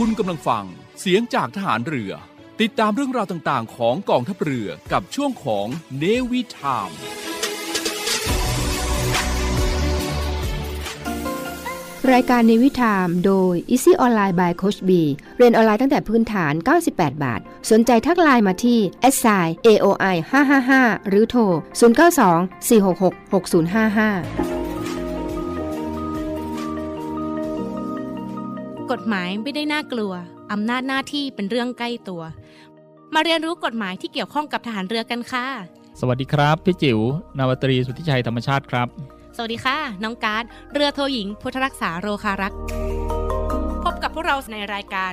[0.00, 0.64] คุณกำลังฟัง
[1.00, 2.12] เสียงจากทหารเรือ
[2.60, 5.66] ติดตามเรื่องราวต่างๆ ของกองทัพเรือกับช่วงของ
[5.98, 6.90] เนวิทาม
[12.12, 14.90] รายการในวิถามโดย Easy Online by Coach B
[15.38, 16.52] เรียนออนไลน์ตั้งแต่พื้นฐาน
[16.88, 17.40] 98 บาท
[17.70, 18.78] สนใจทักไลน์มาที่
[19.14, 20.16] s i aoi
[20.62, 21.42] 555 หรือโทร
[21.80, 24.53] 092 466 6055
[28.94, 30.12] กฎหมายไม่ได้น่ากลัว
[30.52, 32.22] อำนาจหน้าที่เป็นเรื่องใกล้ตัว
[33.14, 35.46] มาเรียนรู้กฎหมายที่เกี่ยวข้องกับทหารเรือกันค่ะ
[36.00, 37.00] สวัสดีครับ พี่จิ๋ว
[37.38, 38.88] นาวาตรีสุทธิชัยธรรมชาติครับ
[39.36, 42.58] สวัสดีค่ะ น้องการ์ดเรือโทหญิง พุทธรักษาโรคารักษ์
[43.84, 45.12] พบกับพวกเราในรายการ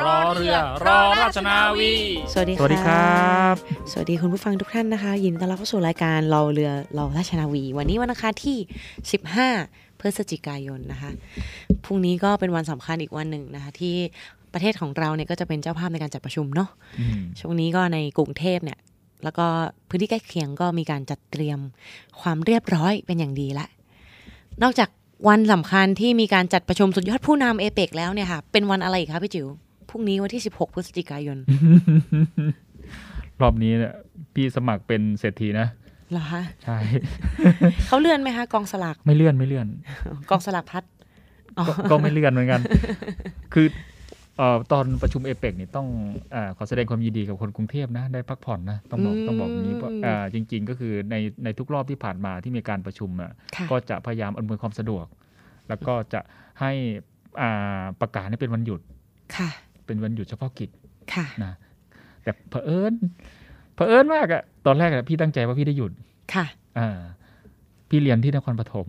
[0.00, 1.94] รอเรือรอราชนาวี
[2.32, 3.54] สวัสดีสวัสดีครับ
[3.90, 8.58] สวัสดีคุณผู้ฟังทุกท่านนะคะ ยินดีต้อนรับเข้าสู่รายการเราเรือเราราชนาวี วันนี้วันอังคารที่
[9.30, 11.10] 15 พฤศจิกายนนะคะ
[11.84, 13.94] พรุ่งนี้ก็เป็นวันสำคัญอีกวันหนึ่งนะคะ ที่
[14.52, 16.68] ประเทศของเราเนี่ยก็จะเป็นเจ้าภาพในการจัดประชุมเนาะ
[17.00, 18.78] อืมช่วงนี้ก็ในกรุงเทพเนี่ย
[19.24, 19.46] แล้วก็
[19.88, 21.58] พื้นที่ใกล้เคียงก็มีการจัดเตรียม
[22.20, 23.66] ความเรียบร้อยเป็นอย่างดีละ
[24.62, 24.88] นอกจาก
[25.28, 29.46] วันสำคัญที่มีการจัดประชุมสุดยอดผู้นำเอเปกแล้วเนี่ยค่ะ เป็นวันอะไรอีกคะพี่จิ๋ว
[29.90, 31.38] พรุ่งนี้วันที่ 16 พฤศจิกายน
[33.40, 33.94] รอบนี้เนี่ย
[34.34, 35.68] พี่สมัครเป็นเศรษฐีนะ
[36.12, 36.78] เหรอคะใช่
[37.88, 39.66] เขาเลื่อนไหมคะกองสลากไม่เลื่อนไม่เลื่อน
[40.30, 40.84] กองสลากพัด
[41.58, 42.60] อ๋อก็ก็ไม่เลื่อนเหมือนกัน
[43.54, 43.66] คือ
[44.38, 45.86] เอ่อตอนประชุมเอเปกนี่ต้อง
[46.34, 55.06] อาขอแสดงความยินดีกับคนกรุงเทพนะ ได้พักผ่อนนะ ต้องบอกต้องบอกอย่างนี้เพราะอ่าจริง ๆ ก็คือในในทุกรอบที่ผ่านมาที่มีการประชุมอะค่ะก็จะพยายามอำนวยความสะดวก
[55.68, 56.20] แล้วก็จะ
[56.60, 56.72] ให้
[57.40, 58.80] อ่าประกาศให้เป็นวันหยุด
[59.36, 59.48] ค่ะ
[59.86, 60.70] เป็นวันหยุดเฉพาะกิจ
[61.14, 61.52] ค่ะนะ
[62.22, 62.94] แต่เผอิญ
[63.74, 65.92] เผอิญมากอะ ตอนแรกอะพี่ตั้งใจว่าพี่ได้หยุด
[66.34, 66.44] ค่ะ
[66.78, 66.98] อ่า
[67.88, 68.88] พี่เรียนที่นครปฐม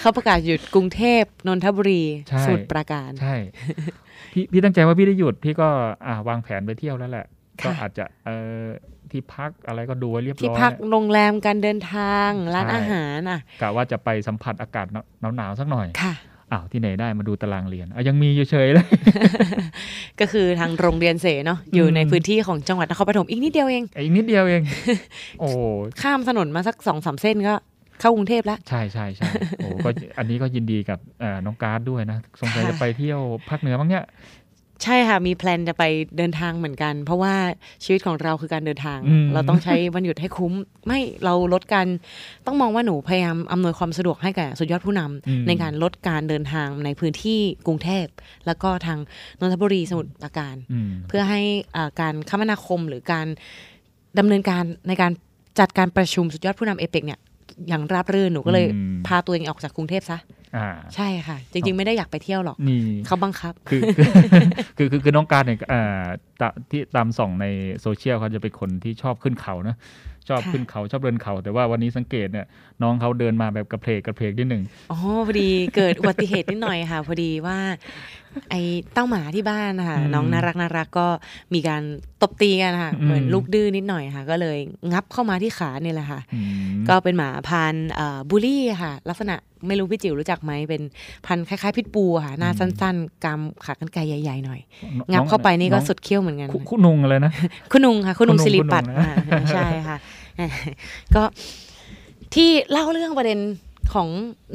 [0.00, 3.34] เขาประกาศหยุดกรุงเทพนนทบุรีใช่สมุทรปราการใช่
[4.32, 5.68] พี่พี่ตั้งใจว่าพี่ได้หยุด พี่ก็
[6.06, 7.26] อ่าวางแผนไปเที่ยวแล้วแหละ
[7.62, 8.64] ค่ะก็อาจจะเอ่อ
[9.10, 16.14] ที่พักอะไรก็ดูไว้เรียบที่ร้อยพักแล้วโรงแรมการเดินทางร้านใช่อาหารอะกะว่าจะไปสัมผัสอากาศหนาวหนาวๆสักหน่อยค่ะ
[16.52, 18.86] อ้าวที่ไหนได้มาดูตารางเรียนอะยังมีอยู่เฉยเลย
[20.20, 24.62] ก็คือทางโรงเรียนเสเนาะอยู่อืมในพื้นที่ของจังหวัดนครปฐมอีกนิดเดียวเองอีกนิดเดียวเอง
[25.40, 25.48] โอ้
[26.02, 27.54] ข้ามถนนมาสักสองสามเส้นก็
[28.00, 34.04] เข้ากรุงเทพแล้ว ใช่ใช่ใช่โอ้ก็อันนี้ก็ยินดีกับเอ่อน้องการ์ดด้วยนะสงสัยค่ะจะไปเที่ยวภาคเหนือบ้างเนี่ย
[34.84, 35.84] ใช่ค่ะ มีแพลนจะไป
[36.16, 37.34] เดินทางเหมือนกัน เพราะว่า
[37.84, 40.52] ชีวิตของเราคือการเดินทางอืมเราต้องใช้วันหยุดให้คุ้ม
[40.86, 41.86] ไม่เราลดการ
[42.46, 48.06] ต้องมองว่าหนูพยายามอำนวยความสะดวกให้กับสุดยอดผู้นำอืมในการลดการเดินทางในพื้นที่กรุงเทพ
[48.46, 48.98] แล้วก็ทาง
[49.38, 51.42] นนทบุรีสมุทรปราการอืมเพื่อให้
[51.76, 53.26] อ่าการคมนาคมหรือการ
[54.18, 55.12] ดำเนินการในการ
[55.58, 57.20] จัดการประชุมสุดยอดผู้นำเอเปกเนี่ย
[57.68, 60.39] อย่างราบรื่นหนูก็เลยอืมพาตัวเองออกจากกรุงเทพซะอ่า
[60.94, 64.06] ใช่ค่ะ จริง ๆ ไม่ได้อยากไปเที่ยวหรอกนี่เขาบังคับคือคือ
[64.76, 66.04] คือคือคือน้องการเนี่ยอ่า
[66.40, 67.46] ตะที่ตามส่องใน
[67.80, 69.76] โซเชียลเขาจะเป็นคนที่ชอบขึ้นเขานะ
[70.28, 72.46] ชอบค่ะขึ้นเขาชอบเดินเขา แต่ว่าวันนี้สังเกตเนี่ย
[72.82, 77.58] น้องเขาเดินมาแบบกระเพลกกระเพลกนิดหนึ่งอ๋อพอดีเกิดอุบัติเหตุนิดหน่อยค่ะ พอดีว่า
[78.50, 78.60] ไอ้
[78.94, 81.06] เต้าหมาที่บ้านนะคะอืมน้องน่ารักน่ารักก็
[81.54, 81.82] มีการ
[82.22, 84.58] ตบตีกันค่ะอืมเหมือนลูกดื้อนิดหน่อยค่ะ ก็เลย
[84.92, 89.36] งับเข้ามาที่ขาเนี่ยแหละค่ะอืมก็เป็นหมาพันธุ์เอ่อบูลลี่ค่ะ ลักษณะ
[89.66, 90.82] ไม่รู้พี่จิ๋วรู้จักไหมเป็น
[91.26, 94.60] พันธุ์คล้ายๆ pit bull อะค่ะ หน้าสั้นๆกำขากรรไกรใหญ่ๆหน่อย
[94.98, 97.32] น้องงับเข้าไปนี่ก็องสุดเขี้ยวเหมือนกัน คุคุนุงอะไรนะ
[97.72, 99.96] คุณนุงค่ะ คุณนุงคุณนุงสิริปัตย์คุณนุงนะอ่าใช่ค่ะ
[101.14, 101.22] ก็
[102.34, 103.38] ที่เล่าเรื่องประเด็น
[103.94, 104.08] ของ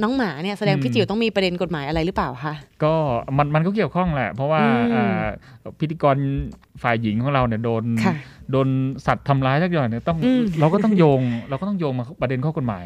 [0.04, 2.54] น้องหมาเนี่ยแสดงพี่จิ๋วต้องมีประเด็นกฎหมายอะไรหรือเปล่าคะ
[2.84, 2.94] ก็
[3.38, 5.26] มันมันก็เกี่ยวข้องแหละ เพราะว่าอืมอ่า
[5.80, 6.16] พิธีกร
[6.84, 8.16] ฝ่ายหญิงของเราเนี่ยโดนค่ะ
[8.52, 8.68] โดน
[9.06, 12.86] สัตว์ทำร้ายสักอย่างเนี่ยต้องอืมเราก็ต้องโยง เราก็ต้องโยงมาประเด็นข้อกฎหมาย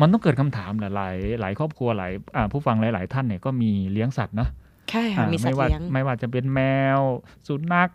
[0.00, 4.48] มันต้องเกิดคำถามหลายหลายครอบครัวหลายอ่าผู้ฟังหลาย ๆ ท่านเนี่ยก็มีเลี้ยงสัตว์นะ
[4.90, 6.60] ใช่ค่ะอ่ามีสัตไม่ว์ว่าเลี้ยงไม่ว่าจะเป็นแม
[6.98, 7.00] ว
[7.46, 7.88] สุนัข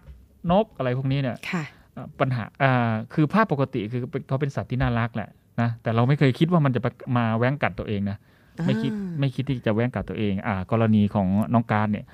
[0.51, 1.63] นกอะไรพวกนี้เนี่ยค่ะ
[1.95, 5.29] อ่าปัญหาอ่าคือภาพปกติคือเป็นเขาเป็นสัตว์ที่น่ารักแหละ
[5.61, 6.81] นะแต่เราไม่เคยคิดว่ามันจะ
[7.17, 8.17] มาแว้งกัดตัวเองนะ
[8.65, 12.05] ไม่คิดอ่าไม่คิดที่จะแว้งกัดตัวเอง อ่า กรณีของน้องการเนี่ย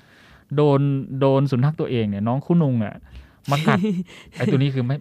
[0.56, 0.80] โดน
[1.20, 2.94] โดนสุนัขตัวเองเนี่ย น้องคุณนุงอะ
[3.50, 3.78] มากัด
[4.32, 4.96] ไอ้ตัวนี้คือไม่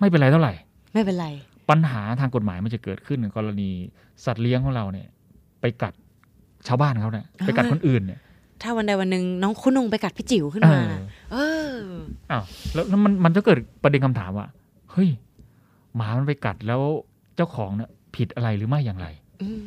[0.00, 0.52] ไม่เป็นไรเท่าไหร่
[0.94, 1.26] ไม่เป็นไร
[1.70, 3.70] ปัญหาทางกฎหมายมันจะเกิดขึ้นในกรณี
[4.24, 5.08] สัตว์เลี้ยงของเราเนี่ย
[5.60, 5.94] ไปกัด
[6.66, 8.20] ชาวบ้านเขาเนี่ยไปกัดคนอื่นเนี่ย
[8.62, 10.92] ถ้าวันใดวันหนึ่งน้องคุณนุงไปกัดพี่จิ๋วขึ้นเอมาอ
[11.32, 11.36] เอ
[11.70, 11.74] อ
[12.30, 12.44] อ้าว
[12.74, 14.46] แล้วแล้วมันมันจะเกิดประเด็นคำถามว่า
[14.92, 15.08] เฮ้ย
[15.96, 16.82] หมามันไปกัดแล้ว
[17.38, 19.06] เจ้าของเนี่ยผิดอะไรหรือไม่อย่างไร
[19.42, 19.64] อืม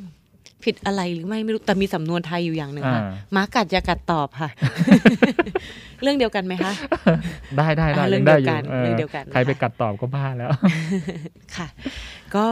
[0.64, 4.50] ผิดอะไรหรือไม่ไม่รู้แต่มีสำนวนไทยอยู่อย่างหนึ่งค่ะอ่าหมากัดอย่ากัดตอบค่ะ
[6.02, 6.74] เรื่องเดียวกันไหมคะ
[7.58, 10.50] ได้ได้ได้อ่าเรื่องยังได้อเดียวกัยู่นเออเรื่องเดียวกัน ใครไปนะคะกัดตอบก็บ้าแล้ว
[11.56, 11.68] ค่ะ
[12.36, 12.48] ก็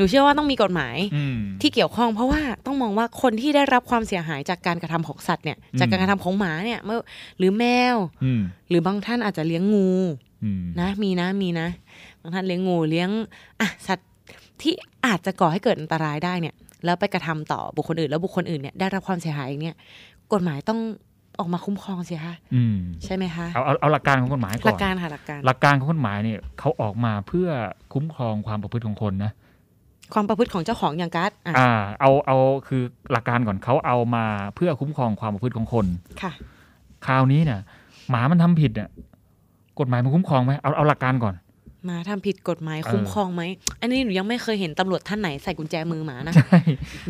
[0.00, 7.00] นูเชื่อว่าต้องมีกฎหมายอืมที่เกี่ยวข้อง เพราะว่าต้องมองว่าคนที่ได้รับความเสียหายจากการกระทำของสัตว์เนี่ยอืมจากการกระทำของหมาเนี่ยเมื่อ
[7.38, 7.64] หรือแม
[7.94, 9.90] วอืมหรือบางท่านอาจจะเลี้ยงงู
[10.44, 11.68] อืมนะมีนะมีนะ
[12.20, 13.10] บางท่านเลี้ยงงูเลี้ยง
[13.60, 14.09] อะสัตว์
[14.62, 14.74] ที่
[15.06, 16.54] อาจจะก่อให้เกิดอันตรายได้เนี่ย
[16.84, 19.76] แล้วไปกระทำต่อบุคคลอื่น แล้วบุคคลอื่นเนี่ยได้รับความเสียหายอย่างเนี่ย
[20.32, 20.80] กฎหมายต้อง
[21.38, 27.48] ออกมาคุ้มครองสิคะอืมใช่ไหมคะเอาเอาเอาหลักการของกฎหมายก่อนหลักการค่ะหลักการหลักการของกฎหมายเนี่ยเขาออกมาเพื่อ
[27.92, 29.32] คุ้มครองความประพฤติของคนนะ
[30.14, 31.70] ความประพฤติของเจ้าของอย่างการ์ดอะอ่า
[32.00, 32.36] เอาเอา
[32.68, 32.82] คือ
[33.12, 34.24] หลักการก่อนเขาเอามา
[34.54, 35.86] เพื่อคุ้มครองความประพฤติของคน
[36.22, 36.32] ค่ะ
[37.06, 37.60] คราวนี้เนี่ย
[38.10, 38.88] หมามันทำผิดเนี่ย
[39.78, 41.34] กฎหมายมันคุ้มครองไหมเอาเอาหลักการก่อน
[41.88, 43.42] มาทำผิดกฎหมายเออคุ้มครองไหม
[43.80, 46.58] อันนี้หนูยังไม่เคยเห็นตำรวจท่านไหนใส่กุญแจมือหมานะใช่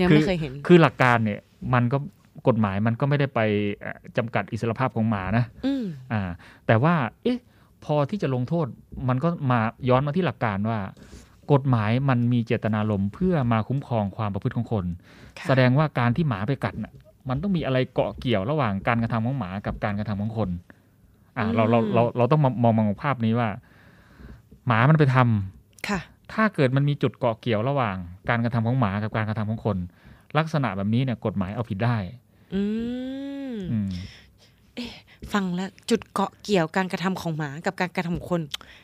[0.00, 1.40] ยังไม่เคยเห็น คือหลักการเนี่ย
[1.75, 1.99] มันก็
[2.49, 3.40] กฎหมายมันก็ไม่ได้ไป
[3.81, 6.22] เอ่อจำกัดอิสรภาพของหมานะอืมอ่า
[6.67, 7.38] แต่ว่า เอ๊ะ
[7.84, 8.67] พอที่จะลงโทษ
[9.08, 10.78] มันก็มาย้อนมาที่หลักการว่า
[11.52, 14.84] กฎหมายมันมีเจตนารมณ์เพื่อมาคุ้มครองความประพฤติของคน
[15.38, 16.93] ค่ะแสดงว่าการที่หมาไปกัดน่ะ
[17.28, 20.50] มันต้องมีอะไรเกาะเกี่ยวระหว่างการกระทำของหมากับการกระทำของคน
[21.38, 23.49] อ่า เราเราเราเราต้องมามองมองภาพนี้ว่า
[24.70, 26.00] หมามันไปทำค่ะ
[26.32, 27.96] ถ้าเกิดมันมีจุดเกาะเกี่ยวระหว่าง
[28.28, 29.76] การกระทำของหมากับการกระทำของคน
[30.38, 31.96] ลักษณะแบบนี้เนี่ยกฎหมายเอาผิดได้
[32.55, 32.62] อื
[33.52, 33.90] มอืม
[35.32, 38.40] ฟังแล้วจุดเกาะเกี่ยวการกระทำของหมากับการกระทำของคน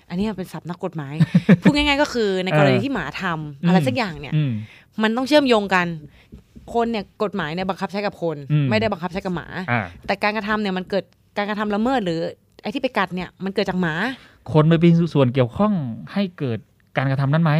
[0.08, 1.14] อันนี้เป็นศัพท์นักกฎหมาย
[1.62, 4.52] พูดง่าย ๆ ก็คือในกรณีเออที่หมาทำอืมอะไรสักอย่างเนี่ยอืม
[5.02, 5.86] มันต้องเชื่อมโยงกัน
[6.74, 11.04] คนเนี่ยกฎหมายเนี่ยบังคับใช้กับคนอืมไม่ได้บังคับใช้กับหมาอ่าแต่การกระทำเนี่ยมันเกิด
[11.36, 12.20] การกระทำละเมิดหรือ
[12.62, 13.94] ไอ้ที่ไปกัดเนี่ยมันเกิดจากหมา
[14.52, 15.72] คนไปมีส่วนเกี่ยวข้อง
[16.12, 16.58] ให้เกิด
[16.96, 17.52] การกระทำนั้นไหม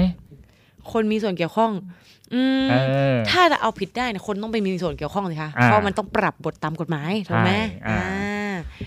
[0.92, 1.72] คนมีส่วนเกี่ยวข้อง
[2.34, 2.74] อืมเอ
[3.14, 7.50] อถ้าจะเอาผิดได้เนี่ยคนต้องไปมีส่วนเกี่ยวข้องสิคะอ่าเพราะมันต้องปรับบทตามกฎหมายถูกไหม
[7.84, 7.98] ใช่อ่า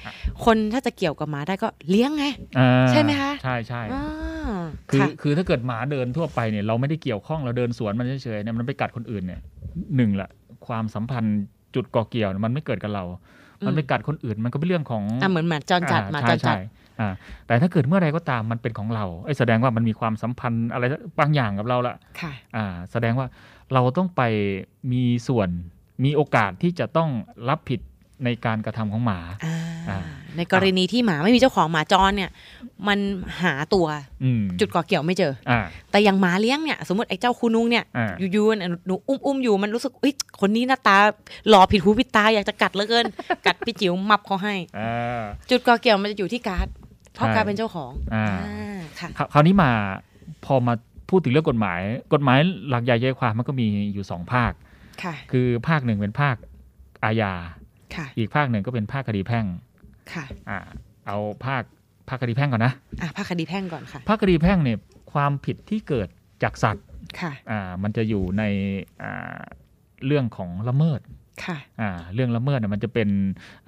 [0.05, 0.13] อ่า
[0.45, 2.25] คนถ้าจะเกี่ยวกับหมาได้ก็เลี้ยงไง
[2.59, 4.03] อ่าใช่ไหมคะใช่ใช่อ่า
[4.91, 9.39] คือค่ะคือถ้าเกิดหมาเดินทั่วไปเนี่ยเราไม่ได้เกี่ยวข้องเราเดินสวนมันเฉยๆเนี่ยมันไปกัดคนอื่นเนี่ย
[9.95, 10.29] หนึ่งละ
[10.67, 11.39] ความสัมพันธ์
[11.75, 13.03] จุดก่อเกี่ยวเนี่ยมันไม่เกิดกับเรา
[13.65, 16.88] มันไปกัดคนอื่นมันก็เป็นเรื่องของอะเหมือนหมาจรจัดอ่หมาจใช่รจัดใช่อ่า
[17.47, 20.83] แต่ถ้าเกิดเมื่อไรก็ตามมันเป็นของเราไอ้ยแสดงว่ามันมีความสัมพันธ์อะไร
[21.19, 23.27] บางอย่างกับเราละค่ะอ่าแสดงว่า
[23.73, 24.21] เราต้องไป
[24.91, 25.49] มีส่วน
[26.03, 27.09] มีโอกาสที่จะต้อง
[27.49, 27.81] รับผิด
[28.25, 29.55] ในการกระทำของหมาอ่า
[29.89, 29.99] อ่า
[30.37, 32.29] ในกรณีที่หมาไม่มีเจ้าของหมาจรเนี่ย
[32.87, 32.99] มัน
[33.43, 33.85] หาตัว
[34.23, 35.59] อืมจุดก่อเกี่ยวไม่เจออ่า
[35.91, 40.97] แต่อย่างหมาเลี้ยงเนี่ย สมมติไอ้เจ้าคูนุงเนี่ยอ่าอยู่ๆเนี่ยหนูอุ้มอุ้มอยู่มันรู้สึกอุ้ยคนนี้หน้าตา
[41.49, 43.05] หล่อผิดหูผิดตาอยากจะกัดเหลือเกิน
[43.45, 46.67] กัดพี่จิ๋วมับเขาให้อ่าจุดก่อเกี่ยวมันจะอยู่ที่การ์ด
[47.19, 49.71] เพราะใช่การดเป็นเจ้าของอ่าาค่ะคราวคราวนี้มา
[50.45, 50.73] พอมา
[51.09, 51.81] พูดถึงเรื่องกฎหมาย
[52.13, 52.39] กฎหมาย
[52.69, 54.51] หลักใหญ่ใจความมันก็มีอยู่สองภาค
[55.03, 56.35] ค่ะ คือภาคหนึ่งเป็นภาค
[57.03, 57.33] อาญา
[57.95, 59.45] ค่ะ อีกภาคหนึ่งก็เป็นภาคคดีแพ่ง
[60.13, 60.59] ค่ะอ่า
[61.07, 61.63] เอาภาค
[62.09, 64.77] ภาคคดีแพ่งก่อนนะอะภาคคดีแพ่งก่อนค่ะ ภาคคดีแพ่งเนี่ย
[65.13, 66.07] ความผิดที่เกิด
[66.43, 66.85] จากสัตว์
[67.19, 68.43] ค่ะอ่ามันจะอยู่ใน
[69.01, 69.39] อ่า
[70.05, 70.99] เรื่องของละเมิด
[71.45, 73.09] ค่ะอ่าเรื่องละเมิดเนี่ยมันจะเป็น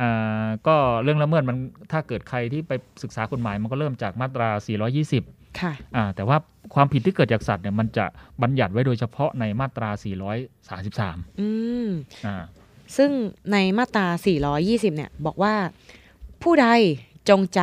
[0.01, 1.57] อ่าก็เรื่องละเมิดมัน
[1.91, 2.71] ถ้าเกิดใครที่ไป
[3.03, 4.50] ศึกษากฎหมายมันก็เริ่มจากมาตรา
[5.06, 6.38] 420 ค่ะอ่าแต่ว่า
[6.73, 8.06] ความผิดที่เกิดจากสัตว์เนี่ยมันจะ
[8.41, 9.89] บัญญัติไว้โดยเฉพาะในมาตรา
[10.65, 11.50] 433 อื
[11.88, 11.89] ม
[12.25, 12.35] อ่า
[12.97, 13.12] ซึ่ง
[13.51, 14.07] ในมาตรา
[14.51, 15.56] 420 เนี่ยบอกว่า
[16.44, 16.68] ผู้ใด
[17.29, 17.62] จงใจ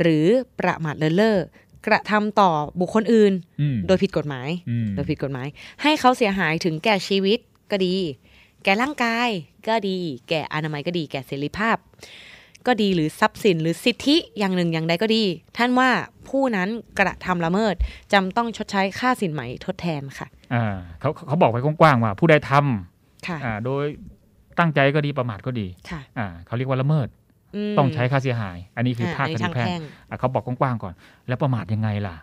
[0.00, 0.26] หรือ
[0.60, 1.38] ประมาทเลินเล่อ
[1.86, 2.50] กระทำต่อ
[2.80, 5.46] บุคคลอื่นอืมโดยผิดกฎหมายอืมโดยผิดกฎหมาย
[5.82, 7.38] ให้เขาเสียหายถึงแก่ชีวิต
[7.70, 7.94] ก็ดี
[8.64, 9.28] แก่ร่างกาย
[9.68, 9.98] ก็ดี
[10.28, 11.76] แก่อนามัยก็ดี แก่เสรีภาพ
[12.66, 15.22] ก็ดีหรือทรัพย์สินหรือสิทธิอย่างหนึ่งอย่างใดก็ดี
[15.56, 15.90] ท่านว่า
[16.28, 17.74] ผู้นั้นกระทำละเมิด
[18.12, 20.64] จำต้องชดใช้ค่าสินไหมทดแทนค่ะอ่า
[21.00, 22.52] เขาเขาบอกไปกว้างๆว่าผู้ใดท
[23.26, 23.84] ค่ะำอ่าโดย
[24.58, 27.08] ตั้งใจก็ดีประมาทก็ดีค่ะอ่าเขาเรียกว่าละเมิด
[27.72, 30.94] มต้องใช้ค่าเสียหาย อันนี้คือภาคในคดีทางแพ่งแพ่งอะเขาบอกกว้างๆก่อน
[31.28, 32.16] แล้วประมาทยังไงล่ะ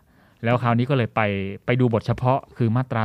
[0.44, 1.22] แล้วคราวนี้ก็เลยไป
[1.66, 3.04] ไปดูบทเฉพาะคือมาตรา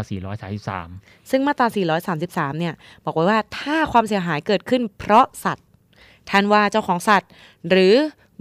[0.65, 1.67] 433 ซึ่งมาตรา
[2.15, 2.75] 433 เนี่ย
[3.05, 5.67] บอกไว้ว่าถ้าความเสียหายเกิดขึ้นเพราะสัตว์
[6.31, 7.31] ท่านว่าเจ้าของสัตว์
[7.69, 7.95] หรือ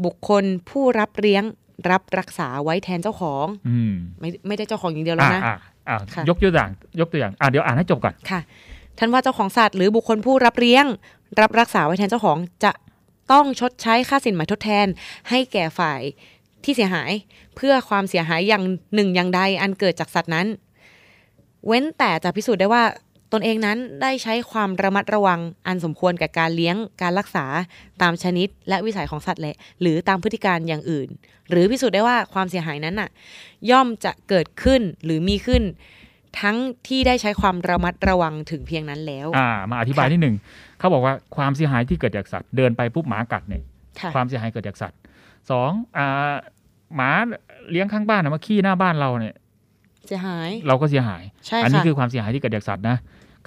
[0.05, 1.43] บุคคลผู้รับเลี้ยง
[1.91, 5.55] รับรักษาไว้แทนเจ้าของอืมไม่ไม่ได้เจ้าของอย่างเดียวแล้วอ่านะอ่า
[5.89, 6.69] อ่าค่ะยกตัวอย่าง
[6.99, 8.39] ยกตัวอย่างอ่าเดี๋ยวอ่านให้จบก่อนค่ะ
[8.97, 10.85] ท่านว่าเจ้าของสัตว์หรือบุคคลผู้รับเลี้ยง
[11.41, 12.71] รับรักษาไว้แทนเจ้าของจะ
[13.31, 14.87] ต้องชดใช้ค่าสินไหมทดแทน
[15.29, 16.01] ให้แก่ฝ่าย
[16.63, 17.11] ที่เสียหาย
[17.55, 18.63] เพื่อความเสียหายอย่าง
[18.95, 20.47] หนึ่งอย่างใดอันเกิดจากสัตว์นั้น
[21.67, 22.83] เว้นแต่จะพิสูจน์ได้ว่า
[23.33, 27.45] ตนเองนั้นได้ใช้ความระมัดระวังอันสมควรกับการเลี้ยงการรักษา
[28.01, 31.07] ตามชนิดและวิสัยของสัตว์แหละหรือตามพฤติการอย่างอื่น
[31.49, 33.09] หรือพิสูจน์ได้ว่าความเสียหายนั้นน่ะ
[33.71, 35.63] ย่อมจะเกิดขึ้นหรือมีขึ้น
[36.41, 36.57] ทั้ง
[36.87, 40.35] ที่ได้ใช้ความระมัดระวังถึงเพียงนั้นแล้ว อ่า มาอธิบายค่ะนิดหนึ่ง
[40.79, 43.63] เขาบอกว่าความเสียหายที่เกิดจากสัตว์เดินไปปุ๊บหมากัดเนี่ย
[43.99, 44.99] ค่ะความเสียหายเกิดจากสัตว์
[45.51, 46.33] สองอ่า
[46.95, 47.09] หมา
[47.71, 49.35] เลี้ยงข้างบ้านนะมาขี้หน้าบ้านเราเนี่ย
[50.07, 52.95] เสียหาย เราก็เสียหายใช่อันี้ค่ะคือความเสียหายที่เกิดจากสัตว์นะ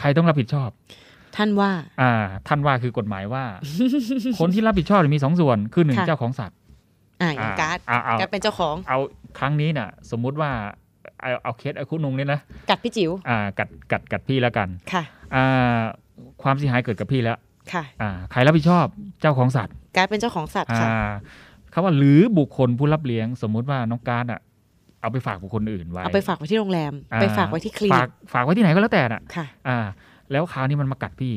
[0.01, 0.71] ใครต้องรับผิดชอบ
[1.37, 1.71] ท่านว่า
[2.03, 2.13] อ่า
[2.49, 3.45] ท่านว่าคือกฎหมายว่า
[4.39, 6.57] คนที่รับผิดชอบมีสองส่วน คือหนึ่งค่ะเจ้าของสัตว์
[7.23, 8.99] อ่าอย่างการ์ดอ่าเอาการ์ดเป็นเจ้าของ เอา
[9.39, 10.51] ครั้งนี้น่ะ สมมุติว่า
[11.21, 15.03] เอาเอาเคสไอ้คุณนุงเนี่ยนะ กัดพี่จิ๋ว อ่า กัด กัด กัดพี่แล้วกัน ค่ะ
[15.35, 15.81] อ่า
[16.43, 17.39] ความเสียหายเกิดกับพี่แล้ว
[17.73, 18.87] ค่ะ อ่า ใครรับผิดชอบ
[19.21, 20.91] เจ้าของสัตว์ การ์ดเป็นเจ้าของสัตว์อ่าค่ะ
[21.77, 24.41] คำว่าหรือบุคคลผู้รับเลี้ยง สมมุติว่าน้องการดอะ
[25.01, 29.79] เอาไปฝากบุคคลอื่นไว้เอาไปฝากไว้ที่โรงแรมอ่ไปฝากไว้ที่คลินิฝากกฝากไว้ที่ไหนก็แล้วแต่น่ะค่ะอ่า
[30.31, 31.35] แล้วคราวนี้มันมากัดพี่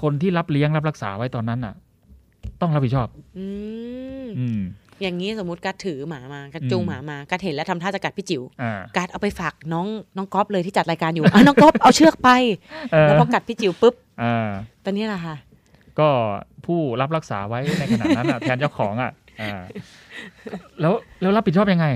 [0.00, 1.74] คนที่รับเลี้ยงรับรักษาไว้ตอนนั้นน่ะ
[2.60, 3.08] ต้องรับผิดชอบ
[3.38, 3.46] อื
[4.24, 4.60] มอืม
[5.02, 12.28] อย่างนี้สมมติกัดถือหมามากัดจูงอืมหมามากัดเห็นแล้วทำท่าจะกัดพี่จิ๋วอ่ากัดเอาไปฝากน้องน้องก๊อฟเลยที่จัดรายการอยู่อะน้องก๊อฟเอาเชือกไป
[12.92, 14.48] เออแล้วพอกัดพี่จิ๋วปุ๊บอ่า
[14.84, 15.36] ตอนนี้แหละค่ะ
[15.98, 16.08] ก็
[16.66, 19.27] ผู้รับรักษาไว้ในขณะนั้นอะแทนเจ้าของอะอ่า
[20.80, 21.86] แล้วแล้วรับผิดชอบยังไง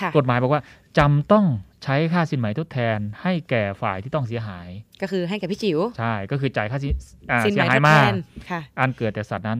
[0.00, 0.62] ค่ะกฎหมายบอกว่า
[0.98, 1.44] จำต้อง
[1.84, 4.68] ใช้ค่าสินไหมทดแทน ให้แก่ฝ่ายที่ต้องเสียหาย
[5.02, 6.88] ก็คือให้กับพี่จิ๋วใช่ก็คือจ่ายค่าสิ
[7.30, 8.16] อ่าสินเสีไหมยหาทยดมาแทกน
[8.50, 9.58] ค่ะอันเกิดแต่สัตว์นั้น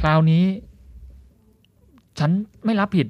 [0.00, 0.44] คราวนี้
[2.18, 2.30] ฉัน
[2.64, 3.06] ไม่รับผิด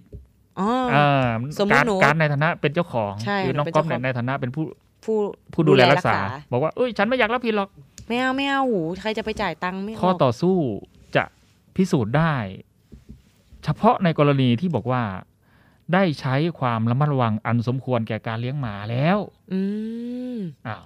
[0.61, 1.29] อ๋ออ่า
[1.59, 4.65] สมมุติการหนูการในฐานะเป็นเจ้าของใช่หรือหนูน้องเป็นก๊อฟเจ้าของเนี่ยในฐานะเป็นผู้
[5.05, 5.17] ผู้
[5.53, 6.19] ผู้ดูแลรักษา
[6.53, 7.69] บอกว่าเอ้ย ฉันไม่อยากรับผิดหรอก
[8.09, 10.57] ไม่เอาไม่เอาหูใครจะไปจ่ายตังค์ไม่เอาข้อต่อสู้
[11.17, 11.25] จะ
[11.77, 12.35] พิสูจน์ได้
[13.65, 15.03] เฉพาะในกรณีที่บอกว่า
[15.95, 19.19] ได้ใช้ความระมัดระวังอันสมควรแก่การเลี้ยงหมาแล้ว
[19.53, 19.61] อื
[20.37, 20.85] มอ้าว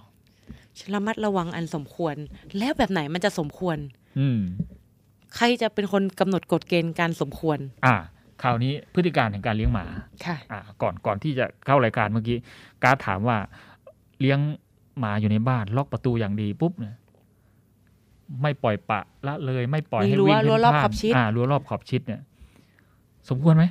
[0.95, 2.15] ระมัดระวังอันสมควร
[2.59, 3.77] แล้วแบบไหนมันจะสมควร
[4.19, 4.41] อืม
[5.37, 7.97] ใครจะเป็นคนกำหนดกฎเกณฑ์การสมควร อ่า
[8.43, 9.87] คราวนี้พฤติการแห่งการเลี้ยงหมา
[10.25, 12.39] ค่ะอ่าก่อนก่อนที่จะเข้ารายการเมื่อกี้
[12.85, 13.37] การดถามว่า
[14.21, 14.39] เลี้ยง
[14.99, 16.95] หมาอยู่ในบ้านล็อกประตูอย่างดีปุ๊บเนี่ย
[18.43, 22.21] ไม่ปล่อยปะละเลยไม่ปล่อยมีให้รั้ววิ่งเพ่นรั้วรอบพ่านขอบชิดอ่ารั้วรอบขอบชิดเนี่ย
[23.31, 23.65] สมควรไหม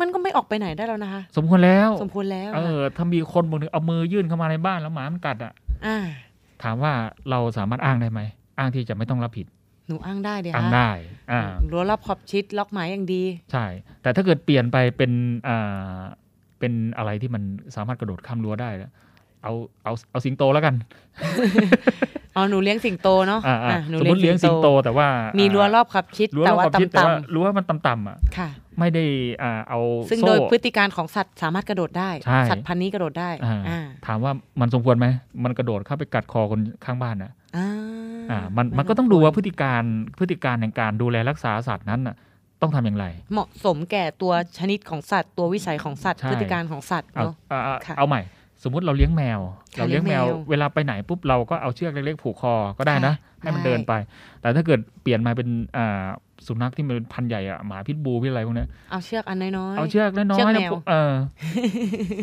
[0.00, 5.52] มันก็ไม่ออกไปไหนได้แล้วนะคะ สมควรแล้ว สมควรแล้ว เออถ้ามีคนบางทีเอามือยื่นเข้ามาในบ้านแล้วหมามันกัดอะ
[5.86, 5.98] อ่า
[6.62, 6.92] ถามว่า
[7.30, 8.20] เราสามารถอ้างได้ไหม
[8.58, 9.46] อ้างที่จะไม่ต้องรับผิด
[9.86, 10.90] หนูอ้างได้เดี๋ยวอ้างได้
[11.32, 13.22] อ่ารั้วรอบขอบชิดล็อกหมายอย่างดี
[13.52, 13.66] ใช่
[14.02, 15.12] แต่ถ้าเกิดเปลี่ยนไปเป็น
[15.48, 15.98] อ่า
[16.58, 17.42] เป็นอะไรที่มัน
[17.74, 18.90] สามารถกระโดดข้ามรั้วได้แล้ว
[19.42, 19.52] เอา
[19.84, 20.74] เอาเอาสิงโตแล้วกัน
[22.36, 29.04] อ๋อหนูเลี้ยงสิงโตเนาะอ่าอ่าอะหนูสมมติเลี้ยงสิงโตแต่ว่า มีมีรั้วรอบขอบชิดรั้วแต่รอบว่าขอบชิดแต่ต่ำว่ารั้วมันต่ำๆอะๆค่ะ ไม่ได้
[29.42, 29.80] อ่าเอา
[30.10, 35.06] ซึ่งโซ่โดยพฤติการของสัตว์สามารถกระโดดได้ใช่สัตว์พันธุ์นี้กระโดดได้อ่าอ่าถามว่ามันสมควรไหม
[35.44, 37.68] มันกระโดดเข้าไปกัดคอคนข้างบ้านนะอ่า
[38.30, 39.82] อ่ามันไมันก็ต้องดูควรว่าพฤติการ
[40.18, 42.16] พฤติการในการดูแลรักษาสัตว์นั้นน่ะ
[42.62, 48.20] ต้องทำอย่างไร เหมาะสมแก่ตัวชนิดของสัตว์ ตัววิสัยของสัตว์ใช่พฤติการของสัตว์เอาเนาะเอาเอาค่ะเอาใหม่
[48.64, 49.40] สมมุติเราเลี้ยงแมว
[49.76, 53.92] ค่ะเราเลี้ยงแมวเลี้ยงแมว เวลาไปไหนปุ๊บเราก็เอาเชือกเล็กๆผูกคอก็ได้นะค่ะให้มันได้เดินไป
[54.40, 56.04] แต่ถ้าเกิดเปลี่ยนมาเป็นอ่า
[56.46, 61.12] สุนัขที่มันเป็นพันธุ์ใหญ่อะหมาพิษบูพิษอะไรพวกเนี้ยเอาเชือกอันน้อยๆเอาเชือกน้อยๆเชือกแมนะวเออ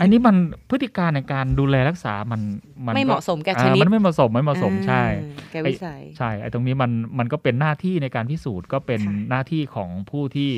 [0.02, 0.36] อันนี้มัน
[0.70, 2.42] พฤติการในการดูแลรักษามัน
[2.86, 10.50] มันไม่ก็เหมาะสมแก่ชอ่านิดมันไม่เหมาะสมไม่เหมาะสมใช่อ่าแก่วิสัยใช่ไอ้ตรงนี้มันมันก็เป็นหน้าที่ในการพิสูจน์ก็เป็นค่ะหน้าที่ของผู้ที่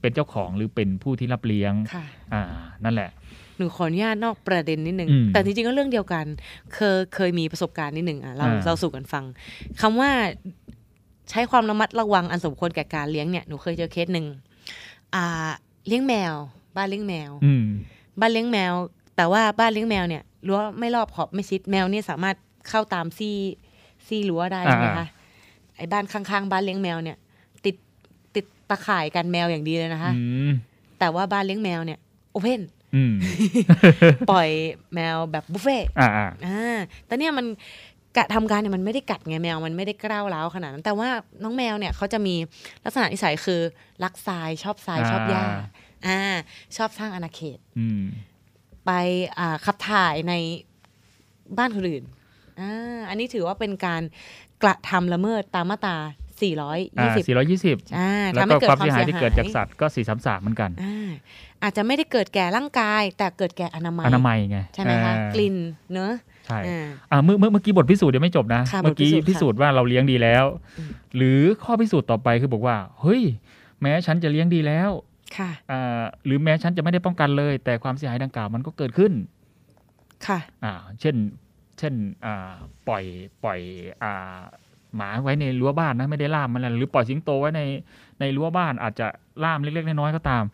[0.00, 2.42] เป็นเจ้าของหรือเป็นผู้ที่รับเลี้ยงค่ะอ่า
[2.84, 3.10] นั่นแหละ
[3.51, 6.26] ห นูขออนุญาตนอกประเด็นนิดนึงอืมแต่จริงๆก็เรื่องเดียวกัน
[6.74, 9.24] เคยเคยมีประสบการณ์นิดนึงอะเราอ่าเราสู่กันฟัง
[9.80, 10.10] คำว่า
[11.30, 14.26] ใช้ความระมัดระวังอันสมควรแก่การเลี้ยงเนี่ยหนูเคยเจอเคสหนึ่ง
[15.14, 15.50] อ่า
[15.86, 16.34] เลี้ยงแมว
[16.76, 17.64] บ้านเลี้ยงแมวอืม
[18.20, 18.72] บ้านเลี้ยงแมว
[19.16, 22.36] แต่ว่าบ้านเลี้ยงแมวเนี่ยรั้วไม่รอบขอบไม่ชิดแมวเนี่ยสามารถ
[22.68, 23.36] เข้าตามซี่
[24.06, 25.06] ซี่รั้วได้ใช่ไหมอ่าคะ
[25.76, 27.16] ไอ้บ้านข้างๆ บ้านเลี้ยงแมวเนี่ย
[27.64, 27.76] ติด
[28.34, 30.52] ติดตะข่ายกันแมวอย่างดีเลยนะคะอืม
[30.98, 31.98] แต่ว่าบ้านเลี้ยงแมวเนี่ย
[32.32, 32.68] โอเพนอืม
[34.30, 34.48] ปล่อย
[34.94, 37.46] แมวแบบบุฟเฟ่ต์อ่าอ่าอ่าแต่เนี่ยมัน
[38.16, 41.08] กะทำการเนี่ยมันไม่ได้กัดไงแมวมันไม่ได้กล้าวร้าวขนาดนั้นแต่ว่า
[41.42, 42.34] น้องแมวเนี่ยเขาจะมี
[42.84, 43.60] ลักษณะนิสัยคือ
[44.04, 45.44] รักทรายชอบทรายชอบหญ้า
[46.06, 46.20] อ่า
[46.76, 48.02] ชอบสร้างอาณาเขตอืม
[48.86, 48.90] ไป
[49.38, 50.34] อ่าขับถ่ายใน
[51.58, 52.04] บ้านคนอื่น
[52.60, 54.02] อ่าอันนี้ถือว่าเป็นการ
[54.62, 55.96] กระทำละเมิดตามมาตรา
[56.98, 61.10] อ่า420สี่ร้อยยี่สิบอ่าแล้วทำให้ก็เกิดความความเสียหายเสียที่หายเกิดจากสัตว์ก็สี่สามสามเหมือนกันอ่า
[61.62, 65.56] อาจจะไม่ได้เกิดแก่ร่างกาย แต่เกิดแก่อนามัยอนามัยไงใช่ไหมคะอ่ากลิ่น
[65.92, 66.12] เนอะ
[66.46, 70.44] ใช่อ่าอ่าเมื่อเมื่อเมื่อกี้บทพิสูจน์ยังไม่จบนะค่ะเมื่อกี้บทพิพิสูสูจจน์น์ว่าเราเลี้ยงดีแล้ว
[70.78, 73.22] อืมหรือข้อพิสูจน์ต่อไปคือบอกว่า เฮ้ย
[73.82, 74.90] แม้ฉันจะเลี้ยงดีแล้ว
[75.36, 79.12] ค่ะอ่าหรือแม้ฉันจะไม่ได้ป้องกันเลย แต่ความเสียหายดังกล่าวมันก็เกิดขึ้น
[80.26, 81.16] ค่ะอ่าเช่น
[81.78, 81.94] เช่น
[82.24, 82.52] อ่า
[82.88, 83.04] ปล่อย
[83.44, 83.60] ปล่อย
[84.02, 84.40] อ่า
[84.96, 87.60] หมาไว้ในรั้วบ้านนะไม่ได้ล่ามมันนะหรือปล่อยสิงโตไว้ใน
[88.20, 89.06] ในรั้วบ้านอาจจะ
[89.44, 90.44] ล่ามเล็กๆน้อยๆก็ตาม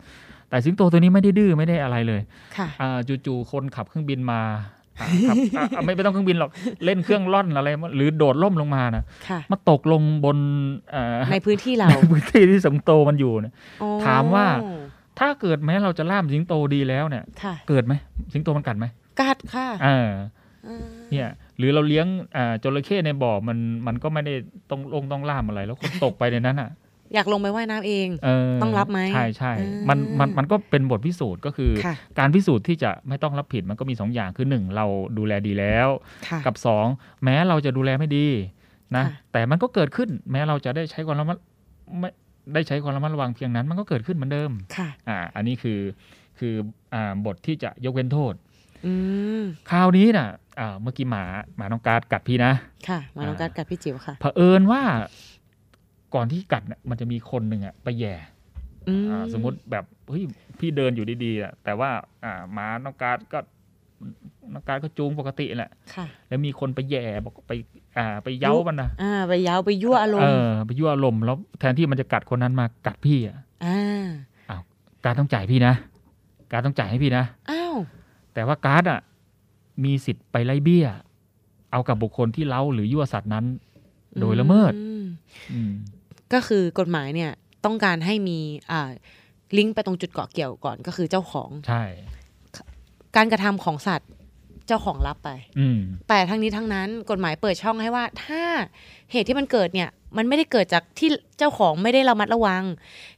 [0.49, 2.21] แต่สิงโตตัวนี้ไม่ได้ดื้อไม่ได้อะไรเลย
[2.57, 4.41] ค่ะอ่าจู่ๆคนขับเครื่องบินมา
[5.01, 6.51] อ่าขับอ่าอ่าไม่ไม่ต้องเครื่องบินหรอก
[6.85, 10.37] เล่นเครื่องล่อนอะไร หรือโดดล่มลงมานะค่ะมาตกลงบน
[10.91, 14.45] เอ่อในพื้นที่เราในพื้นที่ที่สิงโตมันอยู่นะโอ้ถามว่า
[15.19, 17.93] ถ้าเกิดแม้เราจะล่ามสิงโตดีแล้วเนี่ยค่ะเกิดไหม
[18.33, 18.85] สิงโตมันกัดไหม
[19.21, 20.11] กัดค่ะเออ
[20.67, 21.27] อ่าเนี่ย
[21.59, 24.33] หรือเราเลี้ยงอ่าจระเข้ในบ่อมันมันก็ไม่ได้
[24.69, 26.71] ต้องลงต้องล่ามอะไร แล้วคนตกไปในนั้นอะ
[27.13, 34.85] อยากลงไปว่ายน้ำเองเออต้องรับไหมใช่ใช่อ่ามัมันมันมันก็เป็นบทพิสูจน์ก็คือค่ะการพิสูจน์ที่จะไม่ต้องรับผิดมันก็มีสองอย่างคือหนึ่งเรา
[35.17, 35.87] ดูแลดีแล้ว
[36.27, 36.85] ค่ะกับสอง
[37.23, 38.27] แม้เราจะดูแลไม่ดี
[38.95, 41.37] นะค่ะแต่มันก็เกิดขึ้นแม้เราจะได้ใช้ความระมัด
[41.99, 42.09] ไม่
[42.53, 45.79] ได้ใช้ความระมัดระวังเพียงนั้นมันก็เกิดขึ้นเหมือนเดิมค่ะอ่า อันนี้คือ
[46.39, 46.53] คือ
[46.93, 48.33] อ่าบทที่จะยกเว้นโทษ
[48.85, 48.93] อื
[49.39, 50.48] มคราวนี้น่ะอ่า
[50.81, 51.23] เมื่อกี้หมา
[51.57, 52.51] หมาน้องการ์ดกัดพี่นะ
[52.87, 54.81] ค่ะมาน้องกัดกับพี่จิ๋วค่ะเผอิญว่า
[56.15, 58.13] ก่อนที่กัดเนี่ยมันจะมีคนหนึ่งอะไปแย่
[58.87, 60.23] อืมอ่าสมมติแบบเฮ้ย
[60.59, 61.89] พี่เดินอยู่ดีๆอะแต่ว่า
[62.23, 63.39] อ่าหมาน้องการ์ดก็
[64.53, 67.51] น้องการ์ดก็จูงปกติแหละค่ะแล้วมีคนไปแย่บอกไป
[67.97, 74.57] อ่า ไปเย้ามันนะอ่า ไปยาวไปยั่วอารมเอณ์อไปยั่วอารมณ์แล้วแทนที่มันจะกัดคนนั้นมากัดพี่อะอ่า
[75.05, 75.73] การดต้องจ่ายพี่นะ
[76.51, 77.75] การดต้องจ่ายให้พี่นะอ้าว
[78.33, 78.99] แต่ว่าการ์ดอะ
[79.83, 80.87] มีสิทธิ์ไปไล่เบี้ย
[81.71, 83.45] เอากับบุคคลที่เล้าหรือยั่วสัตว์นั้น
[84.19, 85.05] โดยละเมิดอืม
[85.51, 85.71] อืม
[86.33, 87.31] ก็คือกฎหมายเนี่ย
[87.65, 88.39] ต้องการให้มี
[88.71, 88.89] อ่า
[89.57, 91.83] ลิงก์ไปตรงจุดเกาะเกี่ยวก่อนก็คือเจ้าของใช่
[93.15, 94.09] การกระทำของสัตว์
[94.67, 98.43] เจ้าของรับไป อืมแต่ทั้งนี้ทั้งนั้นกฎหมายเปิดช่องให้ว่า ถ้า
[99.11, 102.63] เหตุที่มันเกิดเนี่ย มันไม่ได้เกิดจากที่เจ้าของไม่ได้ระมัดระวัง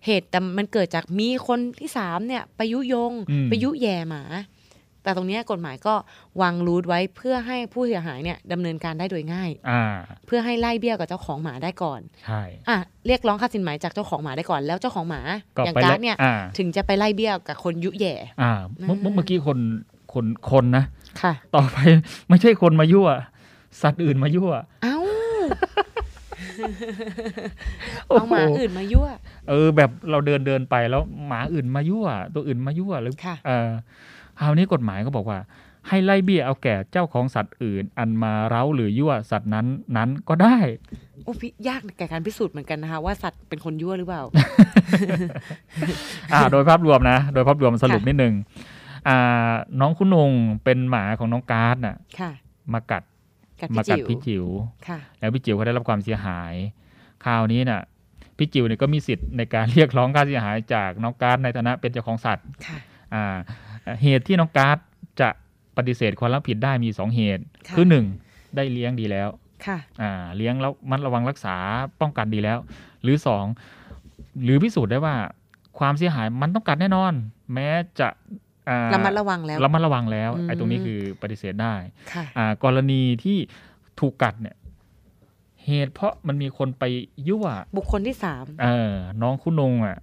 [0.05, 4.23] เหตุแต่มันเกิดจากมีคนที่สามเนี่ยไปยุยงอืมไปยุแย่หมา
[5.03, 5.93] แต่ตรงเนี้ยกฎหมายก็
[6.41, 9.83] วางรูทไว้เพื่อให้ผู้เสียหายเนี่ยดำเนินการได้โดยง่ายอ่า
[10.27, 12.77] เพื่อให้ไล่เบี้ยกับเจ้าของหมาได้ก่อนใช่อะ
[13.07, 15.21] เรียกร้องค่าสินไหมจากเจ้าของหมาได้ก่อนแล้วเจ้าของหมา
[15.57, 18.51] ก็อย่างไปการ์ไล่ดเนี่ยอ่าถึงจะไปไล่เบี้ยกับคนยุแย่อ่า
[18.85, 19.59] เมื่อเมื่อเมื่อกี้คน
[20.13, 20.83] คนคนนะ
[21.21, 21.77] ค่ะ ต่อไป
[22.29, 23.07] ไม่ใช่คนมายั่ว
[23.81, 24.51] สัตว์อื่นมายั่ว
[24.83, 25.13] เอ้าโอ้
[28.07, 29.07] เอาโหหมาอื่นมายั่ว
[29.49, 33.69] เออ แบบเราเดินเดินไปแล้วหมาอื่นมายั่ว ตัวอื่นมายั่วหรือค่ะเออ
[34.39, 35.39] คราวนี้กฎหมายก็บอกว่า
[35.87, 40.57] ให้ไล่เบี้ยเอาแก่เจ้าของสัตว์อื่น อันมาเร้าหรือยั่วสัตว์นั้นนั้นก็ได้
[41.23, 44.23] โอ้พี่ยากในการพิสูจน์เหมือนกันนะคะว่าสัตว์เป็นคนยั่วหรือเปล่า
[46.33, 48.33] อ่า โดยภาพรวมนะ โดยภาพรวมสรุปค่ะนิดนึง
[49.07, 50.31] อ่า น้องคุณนง
[50.63, 52.31] เป็นหมาของน้องการ์ดน่ะค่ะ
[52.73, 53.10] มากัดกับ
[53.75, 54.45] มาพี่กัดจิ๋วพี่จิ๋ว
[54.87, 56.53] ค่ะแล้วพี่จิ๋วก็ได้รับความเสียหาย
[57.25, 57.81] คราวนี้น่ะ
[58.37, 62.77] พี่จิ๋วเนี่ยก็มีสิทธิ์ในการเรียกร้องค่าเสียหายจากน้องการ์ดในฐานะเป็นเจ้าของสัตว์ค่ะ
[63.13, 63.37] อ่า
[64.03, 64.77] เหตุที่น้องการ์ด
[65.21, 65.29] จะ
[65.77, 68.05] ปฏิเสธความรับผิดได้มีสองเหตุค่ะคือหนึ่ง
[68.55, 69.29] ได้เลี้ยงดีแล้ว
[69.65, 71.55] ค่ะอ่าเลี้ยงแล้วมันระวังรักษา
[72.01, 72.57] ป้องกันดีแล้ว
[73.03, 73.45] หรือสอง
[74.43, 75.15] หรือพิสูจน์ได้ว่า
[75.79, 77.13] ความเสียหายมันต้องกัดแน่นอน
[77.53, 77.69] แม้
[77.99, 78.50] จะอ่า
[78.93, 81.75] ระมัดระวังแล้วระมัดระวังแล้วอืมไอ้ตรงนี้คือปฏิเสธได้
[82.13, 83.37] ค่ะอ่ากรณีที่
[83.99, 84.55] ถูกกัดเนี่ย
[85.65, 86.83] เหตุเพราะมันมีคนไป
[87.29, 87.45] ยั่ว
[87.77, 89.97] บุคคลที่สามเออน้องคุณนงอะ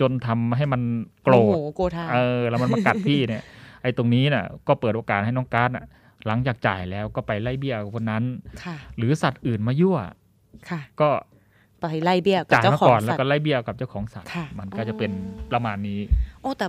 [0.00, 0.82] จนทำให้มัน
[1.22, 3.42] โกรโมธโหโกธาเออ แล้วมันมากัดพี่เนี่ย
[3.82, 5.86] ไอ้ตรงนี้น่ะ ก็เปิดโอกาสให้น้องการ์ดน่ะ
[6.26, 8.24] หลังจากจ่ายแล้วก็ไปไล่เบี้ยกับคนนั้น
[8.64, 9.98] ค่ะหรือสัตว์อื่นมายั่ว
[10.70, 11.10] ค่ะก็
[11.80, 15.10] ไปไล่เบี้ยกับจ่ายเจ้ามาของก่อนแล้สัวตก็ว์ไล่เบี้ยกับเจ้าของสัตว์ค่ะมันก็จะเป็น
[15.52, 16.00] ประมาณนี้
[16.42, 16.66] โอ้แต่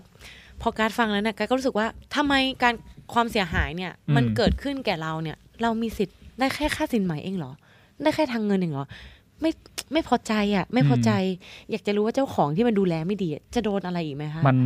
[0.62, 2.74] พอการดฟังแล้วเนี่ยการดก็รู้สึกว่าทำไมการ
[3.14, 7.52] ความเสียหายเนี่ยอืมมันเกิดขึ้นแก่เราเนี่ย เรามีสิทธิ์ได้แค่ค่าสินไหมเองเหรอ
[8.04, 8.86] ได้แค่ทางเงินเองเหรอ
[9.42, 9.52] ไม่
[9.94, 11.12] ไม่พอใจอะ ไม่พอใจ
[11.72, 14.58] อยากจะรู้ว่าเจ้าของที่มันดูแลไม่ดีอะจะโดนอะไรอีกไหมคะมัน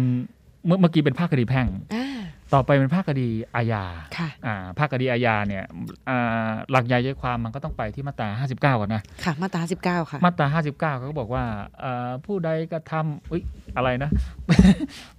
[0.66, 2.08] เมื่อเมื่อกี้เป็นภาคคดีแพ่งอ่า
[2.54, 3.84] ต่อไปเป็นภาคคดีอาญา
[4.18, 5.64] ค่ะอ่าภาคคดีอาญาเนี่ย
[6.10, 11.44] อ่าหลักใหญ่ใจความมันก็ต้องไปที่มาตรา 59 ก่อนนะ ค่ะ มาตราสิบเก้าค่ะ มาตรา 59 เขาก็บอกว่า
[11.84, 13.42] อ่าผู้ใดกระทำอุ๊ย
[13.76, 14.10] อะไรนะ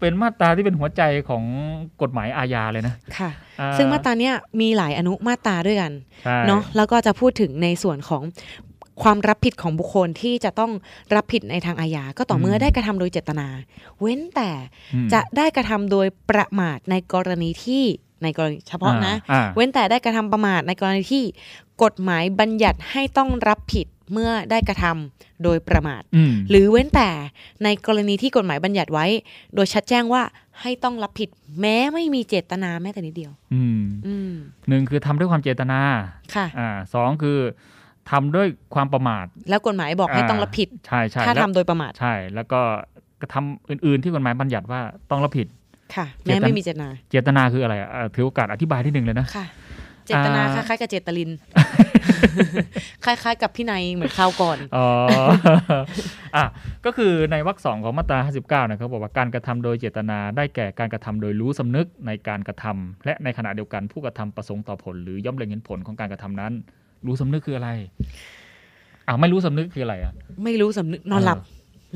[0.01, 1.45] เป็นมาตราที่เป็นหัวใจของ
[2.03, 5.93] กฎหมายอาญาเลยนะ ค่ะอ่ซึ่งมาตราเนี้ยมีหลายอนุมาตราด้วยกัน
[6.25, 8.23] ใช่เนาะ แล้วก็จะพูดถึงในส่วนของ
[9.03, 10.73] ความรับผิดของบุคคลที่จะต้อง
[11.15, 13.49] รับผิดในทางอาญาก็ต่อเมื่อได้กระทำโดยเจตนา
[14.01, 14.51] เว้นแต่
[14.95, 17.85] อืมจะได้กระทำโดยประมาทในกรณีที่
[18.23, 21.25] ในกรณีเฉพาะนะอ่าเว้นแต่ได้กระทำประมาทในกรณีที่
[21.83, 27.11] กฎหมายบัญญัติให้ต้องรับผิดเมื่อได้กระทำโดยประมาทอืมหรือเว้นแต่
[27.65, 29.07] ในกรณีที่กฎหมายบัญญัติไว้
[29.55, 30.23] โดยชัดแจ้งว่า
[30.61, 31.29] ให้ต้องรับผิด
[31.61, 34.33] แม้ไม่มีเจตนาแม้แต่นิดเดียวอืมอืม
[34.69, 35.81] หนึ่งคือทำด้วยความเจตนา
[36.35, 37.39] ค่ะอ่าสองคือ
[38.11, 42.61] ทำด้วยความประมาท แล้วกฎหมายบอกให้ต้องรับผิดใช่ใช่ถ้าแล้วทำโดยประมาทใช่ แล้วก็
[43.21, 45.47] กระทำอื่น ๆ ที่กฎหมายบัญญัติว่าต้องรับผิด
[45.95, 49.47] ค่ะเจตนาแม้ไม่มีเจตนา เจตนาคืออะไรอะอ่าถือโอกาสอธิบายที่หนึ่งเลยนะค่ะ
[50.07, 51.31] เจตนาอ่าคล้ายๆกับเจตลิน
[53.05, 54.87] คล้ายๆ กับพี่นายเหมือนคราวก่อนอ๋อ
[56.37, 56.45] อะ
[56.85, 58.19] ก็คือในวรรคสองของมาตรา
[58.65, 66.53] 59นะครับบอกว่าการกระทำโดยเจตนาได้แก่การกระทำโดยรู้สำนึกในการกระทำและในขณะเดียวกันผู้กระทำประสงค์ต่อผล หรือย่อมเล็งเห็นผลของการกระทำนั้น
[67.07, 67.71] รู้สำนึกคืออะไร
[69.07, 70.13] อ่าไม่รู้สำนึกคืออะไรอะ
[70.45, 71.39] ไม่รู้สำนึกนอนหลับ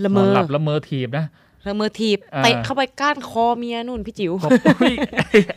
[0.04, 1.26] ละเมนอนอหลับละเมอถีบนะ
[1.68, 4.94] ละเมอทีบอ่าเตะเข้าไปก้านคอเมียนู่นพี่จิ๋วก็อุ๊ย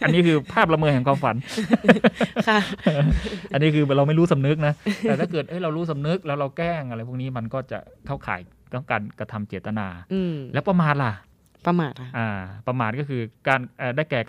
[0.04, 1.36] อันนี้คือภาพละเมอแห่งความฝัน
[2.48, 2.60] ค่ะ
[3.54, 8.42] อันนี้คือเราไม่รู้สำนึกนะ แต่ถ้าเกิดเอ้ยเรารู้สำนึกแล้วเราแกล้งอะไรพวกนี้มันก็จะเข้าข่าย
[8.74, 11.14] ต้องการกระทำเจตนาอืมแล้วประมาทล่ะ
[11.68, 12.30] ประมาทค่ะอ่า
[12.68, 14.20] ประมาทก็คือการเอ่อได้แก่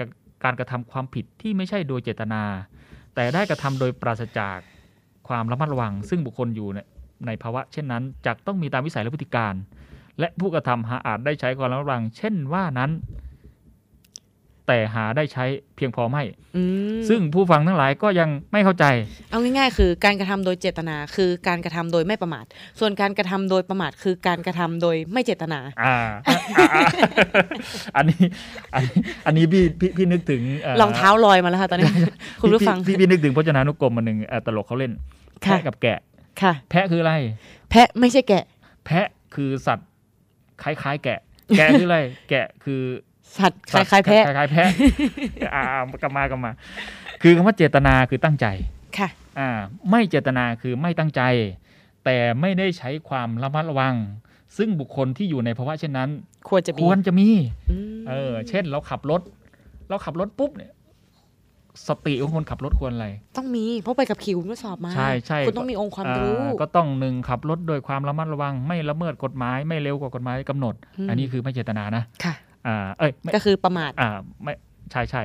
[0.45, 2.43] การกระทำความผิดที่ไม่ใช่โดยเจตนา
[3.15, 4.59] แต่ได้กระทำโดยปราศจาก
[5.29, 6.79] ความระมัดระวัง ซึ่งบุคคลอยู่ใน
[7.27, 9.55] ในภาวะ เช่นนั้นจักต้องมีตามวิสัยและพฤติการ
[10.21, 12.91] และผู้กระทำหาอาจได้ใช้ความระมัดระวัง เช่นว่านั้น
[14.67, 15.45] แต่หาได้ใช้
[15.77, 16.23] เพียงพอไม่
[16.57, 16.63] อื
[16.99, 18.85] มซึ่งผู้ฟังทั้งหลายก็ยังไม่เข้าใจ
[19.31, 22.45] เอาง่าย ๆ คือการกระทำโดยเจตนา คือการกระทำโดยไม่ประมาท
[22.81, 25.97] ส่วนการกระทำโดยประมาทคือการกระทำโดยไม่เจตนา อ่า
[26.29, 26.87] อ่าอ่า
[27.97, 28.23] อันนี้
[28.75, 30.43] อันนี้ อันนี้พี่พี่พี่นึกถึง
[30.79, 31.91] เรองเท้าลอยมาแล้วค่ะตอนนี้
[32.41, 34.93] คุณผู้ฟังพี่พี่พี่นึกถึงพจนานุกรมมาหนึ่งเอ่อตลกเขาเล่น
[35.47, 35.99] ค่ะแพะกับแกะ
[36.43, 37.13] ค่ะ แพะคืออะไร
[37.71, 38.45] แพะไม่ใช่แกะ
[38.87, 39.89] แพะคือสัตว์
[40.63, 41.19] คล้ายๆ แกะ
[41.57, 41.99] แกะคืออะไร
[42.31, 42.83] แกะคือ
[43.39, 44.69] สัตว์คสัตว์ล้ายๆแพะคล้ายๆแพะ
[45.55, 45.63] อ่า
[46.03, 46.51] กลับมากลับมา
[47.23, 48.47] คือคำว่าเจตนาคือตั้งใจ
[48.99, 49.09] ค่ะ
[49.39, 49.51] อ่า
[49.91, 51.23] ไม่เจตนาคือไม่ตั้งใจ
[52.05, 53.95] แต่ไม่ได้ใช้ความระมัดระวัง
[54.57, 56.11] ซึ่งบุคคลที่อยู่ในภาวะเช่นนั้น
[56.49, 57.29] ควรจะมีควรจะมี
[57.71, 59.21] อืมเออ เช่นเราขับรถ
[59.89, 60.73] เราขับรถปุ๊บเนี่ย
[61.89, 72.35] สติของคนขับรถควรอะไร ต้องมี เพราะไปกับคิวทดสอบมา ใช่ใช่คุณต้องมีองค์ความรู้อ่ก็ต้องหนึ่งขับรถโดยความระมัดระวัง ไม่ละเมิดกฎหมาย ไม่เร็วกว่ากฎหมายกำหนดอืมอันนี้คือไม่เจตนานะ ค่ะ
[72.67, 74.11] อ่าเอ้ยไม่ก็คือประมาทอ่า
[74.43, 74.55] ไม่
[74.91, 75.23] ใช่ใช่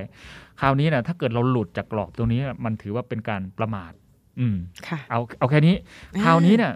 [0.60, 3.92] คราวนี้นะถ้าเกิดเราหลุดจากกรอบตรงนี้น่ะมันถือว่าเป็นการประมาท
[4.40, 4.56] อืม
[4.88, 5.76] ค่ะเอาเอาแค่นี้
[6.16, 6.74] อ่าคราวนี้เนี่ย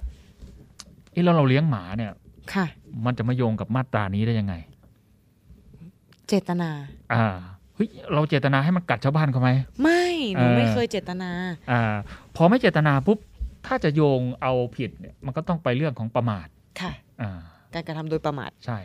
[1.11, 2.11] เอ้แล้วเราเลี้ยงหมาเนี่ย
[2.53, 2.65] ค่ะ
[3.05, 4.55] มันจะมาโยงกับมาตรานี้ได้ยังไง
[6.27, 6.69] เจตนา
[7.13, 7.25] อ่า
[7.75, 9.49] เฮ้ยเราเจตนาให้มันกัดชาวบ้านเขาไหม
[9.81, 11.29] ไม่หนูเออไม่เคยเจตนา
[11.71, 11.95] อ่า
[12.35, 13.19] พอไม่เจตนาปุ๊บ
[13.67, 16.47] ถ้าจะโยงเอาผิดเนี่ยมันก็ต้องไปเรื่องของประมาท
[16.81, 17.39] ค่ะ อ่า
[17.73, 18.79] การกระทำโดยประมาท ใช่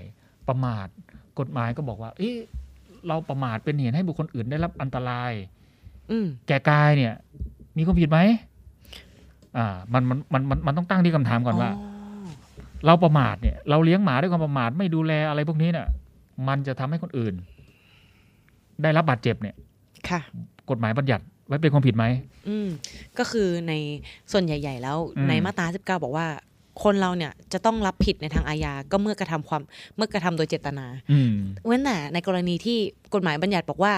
[0.48, 0.88] ประมาท
[1.38, 2.36] กฎหมายก็บอกว่า เอ๊ะ
[3.08, 5.32] เราประมาทเป็นเหตุให้บุคคลอื่นได้รับอันตราย
[6.10, 7.14] อืมแก่กายเนี่ย
[7.76, 8.18] มีความผิดไหม
[9.56, 11.70] อ่า มันมันมันมันมันต้องตั้งที่คำถามก่อนว่า
[12.86, 15.86] เราประมาทเนี่ย เราเลี้ยงหมาด้วยความประมาทไม่ดูแลอะไรพวกนี้เนี่ย
[16.48, 17.34] มันจะทำให้คนอื่น
[18.82, 19.54] ได้รับบาดเจ็บเนี่ย
[20.08, 20.20] ค่ะ
[20.70, 22.04] กฎหมายบัญญัติไว้เป็นความผิดไหม
[22.48, 22.68] อืม
[23.18, 23.72] ก็คือใน
[24.32, 26.26] ส่วนใหญ่ ๆ แล้วอืมในมาตรา19บอกว่า
[26.82, 29.62] คนเราเนี่ยจะต้องรับผิดในทางอาญาก็เมื่อกระทำความ
[29.96, 31.34] เมื่อกระทำโดยเจตนาอืม
[31.66, 32.78] เว้นแต่ในกรณีที่
[33.14, 33.94] กฎหมายบัญญัติบอกว่า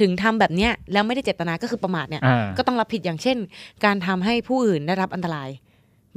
[0.00, 3.36] ถึงทำแบบเนี้ยแล้วไม่ได้เจตนาก็คือประมาทเนี่ยอ่าก็ต้องรับผิดอย่างเช่น
[3.84, 5.48] การทำให้ผู้อื่นได้รับอันตราย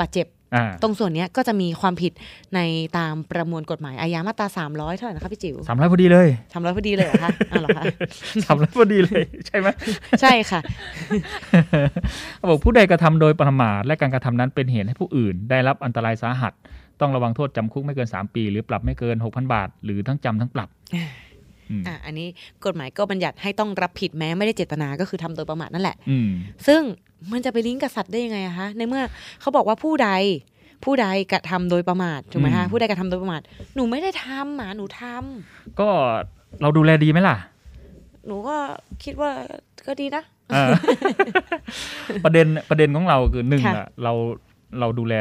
[0.02, 2.14] บาดเจ็บอ่าตรงส่วนเนี้ยก็จะมีความผิด
[2.56, 2.60] ใน
[2.98, 7.84] ตามประมวลกฎหมายอาญามาตรา 300 เท่าไหร่นะคะพี่จิ๋วสามร้อยพอดีเลยทำร้อยพอดีเลยเหรอคะอ้าวเหรอคะ
[8.46, 9.68] สามร้อยพอดีเลยใช่ไหม
[10.22, 10.60] ใช่ค่ะ
[12.38, 16.54] เขาบอกผู้ใดกระทำโดยประมาทและการกระทำนั้นเป็นเหตุให้ผู้อื่น ได้รับอันตรายสาหัส
[17.02, 20.70] ต้องระวังโทษจำคุกไม่เกิน 3 ปี หรือปรับไม่เกิน 6,000 บาท หรือทั้งจำทั้งปรับ
[21.70, 22.28] อืมอะอันนี้
[22.66, 26.30] กฎหมายก็บัญญัติให้ต้องรับผิดแม้ไม่ได้เจตนาก็คือทำโดยประมาทนั่นแหละอืม
[26.68, 26.82] ซึ่ง
[27.32, 29.04] มันจะไปลิงก์กับสัตว์ได้ยังไงอะคะในเมื่อ
[29.42, 30.10] เขาบอกว่าผู้ใด
[30.86, 33.42] ผู้ใดกระทำโดยประมาทถูกไหมคะอืมผู้ใดกระทำโดยประมาท
[33.76, 35.90] หนูไม่ได้ทำหมาหนูทำก็
[36.62, 37.38] เราดูแลดีไหมล่ะ
[38.28, 38.58] หนูก็
[39.04, 39.32] คิดว่า
[39.88, 40.70] ก็ดีนะเออ
[42.26, 44.14] ประเด็นประเด็นของเราคือหนึ่งค่ะอะเรา
[44.80, 45.14] เราดูแล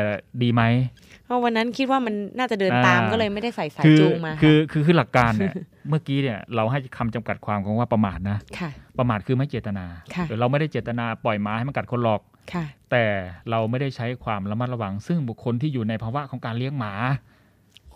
[0.42, 0.62] ดีไหม
[1.09, 5.54] เพราะวันนั้นคิดว่ามันน่าจะเดินอ่าตามก็เลยไม่ได้ใส่สายคือจูงมาคือคือคือหลักการเนี่ย
[5.88, 12.20] เมื่อกี้เนี่ยเราให้คำจำกัดความของว่าประมาทนะค่ะประมาทคือไม่เจตนาค่ะหรือเราไม่ได้เจตนาปล่อยหมาให้มันกัดคนหรอก
[12.52, 13.04] ค่ะแต่
[13.50, 16.92] เราไม่ได้ใช้ความระมัดระวัง ซึ่งบุคคลที่อยู่ในภาวะของการเลี้ยงหมา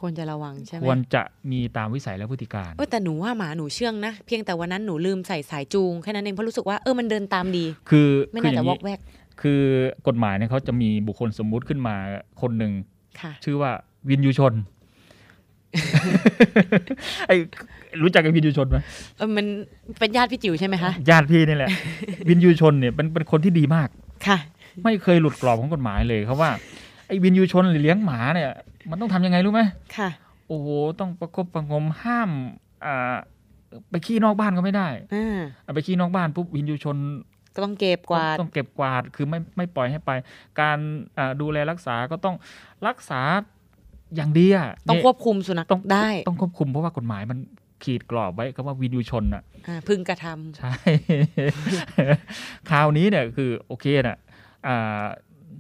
[0.01, 9.01] ควรจะระวังใช่ไหมควรจะมีตามวิสัยและพฤติการเออแต่หนูว่าหมาหนูเชื่องนะ เพียงแต่วันนั้นหนูลืมใส่สายจูงแค่นั้นเองเพราะรู้สึกว่าเออมันเดินตามดี คือไม่คือน่าอจะย่างวอนี้กแวก
[9.43, 9.63] คือ
[10.07, 11.97] กฎหมายเนี่ยเขาจะมีบุคคลสมมุติขึ้นมา
[12.43, 12.94] คนหนึ่งค่ะ
[13.45, 13.71] ชื่อว่า
[14.09, 14.53] วินยูชน
[17.27, 17.37] ไอ้
[18.03, 18.79] รู้จักกับวินยูชนไหม
[19.17, 19.47] เออมัน
[19.99, 21.69] เป็นญาติพี่จิ๋วใช่ไหมคะ ญาติพี่นี่แหละ
[22.29, 23.89] วินยูชนเนี่ยเป็นเป็นคนที่ดีมาก
[24.27, 24.39] ค่ะ
[24.85, 26.51] ไม่เคยหลุดกรอบของกฎหมายเลยเขาว่า
[27.07, 28.51] ไอ้วินยูชนหรือเลี้ยงหมาเนี่ย
[28.91, 29.63] มันต้องทำยังไงรู้ไหม
[29.97, 30.09] ค่ะ
[30.49, 30.69] โอ้โห
[31.01, 32.31] ต้องประคบประหงมห้าม
[32.85, 33.15] อ่า
[33.91, 36.97] ไปขี้นอกบ้านก็ไม่ได้อ่าเอาไปขี้นอกบ้านปุ๊บวินยูชน
[37.55, 40.11] ก็ต้องเก็บกวาดต้องเก็บกวาดคือไม่ไม่ปล่อยให้ไป
[40.61, 40.79] การ
[41.19, 42.37] อ่าดูแลรักษาก็ต้อง
[42.87, 43.21] รักษา
[44.17, 47.39] อย่างดีอะต้องเนี่ยควบคุมสุนัขต้องได้ ต้องควบคุมเพราะว่ากฎหมายมัน
[47.85, 50.73] ขีดกรอบไว้คำว่าวินยูชนอะอ่าพึงกระทำใช่
[52.71, 54.19] คราวนี้เนี่ยคือโอเคน่ะ
[54.67, 55.05] อ่า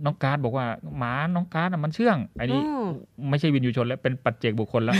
[0.04, 0.66] น้องการดบอกว่า
[0.98, 2.86] หมาน้องการดน่ะมันเชื่อง อันนี้อืม
[3.30, 4.96] ไม่ใช่วินยูชนแล้วเป็นปัจเจกบุคคลแล้ว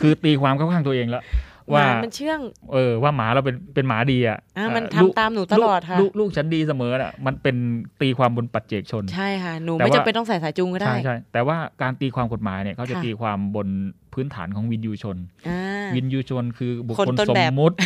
[0.00, 1.22] คือตีความเข้าข้างตัวเองแล้ว
[1.72, 2.40] ว่าหมามันเชื่อง
[2.72, 7.56] เออ ว่าหมาเราเป็นเป็นหมาดีอะอ่ามันเอ่อลูกทำตามหนูตลอดค่ะ ลูกลูกฉันดีเสมอน่ะมันเป็น
[8.00, 13.68] ตีความบนปัจเจกชน ใช่ค่ะ หนูแต่ไม่ว่าจำเป็นต้องใส่สายจูงก็ได้ ใช่ใช่แต่ว่าการตีความกฎหมายเนี่ยเขาจะค่ะตีความบน
[14.12, 15.16] พื้นฐานของวินยูชน
[15.48, 15.60] อ่า
[15.94, 17.76] วินยูชนคือบุคคนคลต้นสมแบบมุติ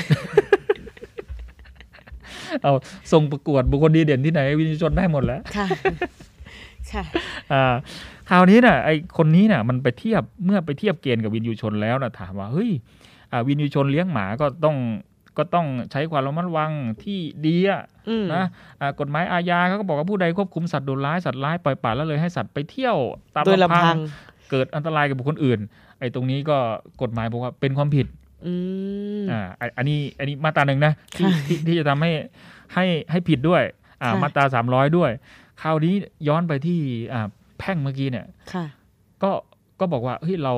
[2.62, 2.74] เอา
[3.12, 5.66] ส่งประกวดบุคคลดีเด่นที่ไหน วินยูชนได้หมดแล้วค่ะ
[6.92, 7.02] ค่ะ
[7.52, 7.74] อ่า
[8.30, 12.97] คราวนี้น่ะไอคนนี้น่ะ มันไปเทียบเมื่อไปเทียบเกณฑ์กับวินยูชนแล้วนะถามว่าเฮ้ยอ่า
[13.46, 14.76] วินยูชนเลี้ยงหมาก็ต้อง
[15.38, 18.44] ก็ต้องใช้ความระมัดระวังที่ดีอะอืมนะ
[19.00, 22.96] กฎหมายอาญาเขาก็บอกว่าผู้ใดควบคุมสัตว์ดุร้ายสัตว์ร้ายปล่อยปละละเลยให้สัตว์ไปเที่ยว
[23.34, 23.96] ตามลำพัพัง
[24.50, 25.58] เกิดอันตรายกับบุคคลอื่น
[25.98, 26.58] ไอ้ตรงนี้ก็
[27.02, 28.06] กฎหมายบอกว่าเป็นความผิด
[29.30, 29.40] อ่า
[29.76, 32.10] อันนี้อันนี้มาตราหนึ่งนะที่ที่ที่จะทำให้
[32.74, 33.62] ให้ให้ผิดด้วย
[34.02, 35.10] อ่ามาตราสามร้อยด้วย
[35.62, 35.94] คราวนี้
[36.28, 36.78] ย้อนไปที่
[37.12, 37.26] อ่า
[37.58, 38.64] แพ่งเมื่อกี้เนี่ยค่ะ
[39.22, 39.30] ก็
[39.80, 40.54] ก็บอกว่าเฮ้ยเรา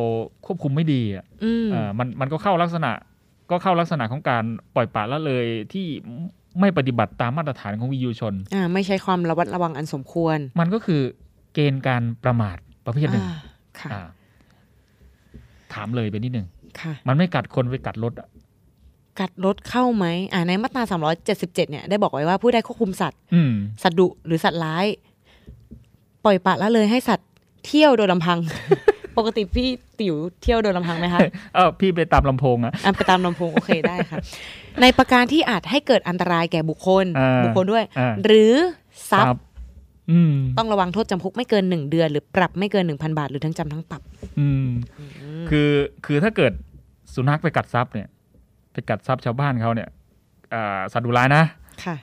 [0.46, 2.92] ควบคุมไม่ดีอะอืมเอ่อมันมันก็เข้าลักษณะ
[3.50, 5.86] ก็เข้าลักษณะของการปล่อยปละละเลยที่
[6.60, 11.00] ไม่ปฏิบัติตามมาตรฐานของวิทยุชนอ่าไม่ใช้ความระวัดระวังอันสมควร มันก็คือ
[11.54, 12.56] เกณฑ์การประมาท
[12.86, 13.36] ประเภทหนึ่งอ่า
[13.80, 14.06] ค่ะอ่า
[15.72, 16.46] ถามเลยไปนิดหนึ่ง
[16.80, 18.28] ค่ะมันไม่กัดคนไปกัดรถอะ
[19.20, 20.82] กัดรถเข้าไหมอ่าในมาตรา
[21.22, 23.52] 377 เนี่ยได้บอกไว้ว่าผู้ใดควบคุมสัตว์อืม
[23.82, 24.86] สัตว์ดุหรือสัตว์ร้าย
[26.24, 27.28] ปล่อยปละละเลยให้สัตว์
[27.66, 28.38] เที่ยวโดยลำพัง
[29.18, 29.68] ปกติพี่
[30.00, 31.20] ติ๋วเที่ยวโดยลำพังไหมคะ
[31.54, 34.18] เออพี่ไปตามลำโพงอะอะไปตามลำโพงโอเคได้ค่ะ
[34.82, 38.54] ในประการที่อาจให้เกิดอันตรายแก่บุคคลอ่าบุคคลด้วยอ่าหรือ
[39.10, 39.42] ทรัพคย์
[40.10, 44.02] อืมต้องระวังโทษจำคุกไม่เกินหนึ่งเดือน หรือปรับไม่เกินหนึ่งพันบาท หรือทั้งจำทั้งปรับ
[44.40, 44.66] อืม
[45.50, 45.70] คือ
[46.06, 46.52] คือถ้าเกิด
[47.14, 48.08] สุนัขไปกัดทรัพย์เนี่ย
[48.72, 49.88] ไปกัดทรัพย์ชาวบ้านเขาเนี่ย
[50.54, 51.44] อ่าสัตว์ดุร้ายนะ
[51.84, 51.96] ค่ะ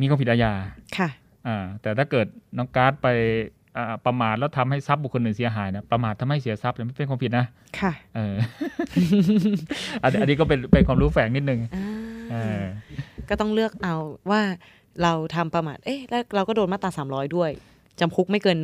[0.00, 0.52] มีความผิดอาญา
[0.98, 1.08] ค่ะ
[1.46, 2.26] อ่าแต่ถ้าเกิด
[2.58, 3.59] น้องการ์ดไปอ่า
[4.06, 7.46] ประมาทแล้วทำให้ทรัพย์บุคคลอื่นเสียหายนะประมาททำให้เสียทรัพย์เนี่ยไม่เป็นความผิดนะ
[7.80, 8.36] ค่ะเออ
[10.02, 11.86] อันนี้อันนี้ก็เป็นเป็นความรู้แฝงนิดนึงอ่า
[12.30, 12.62] เออ
[13.28, 13.96] ก็ต้องเลือกเอา
[14.30, 14.40] ว่า
[15.02, 17.50] เราทำประมาท เอ๊ะแล้วเราก็โดนมาตราสามร้อยด้วย
[18.00, 18.58] จำคุกไม่เกิน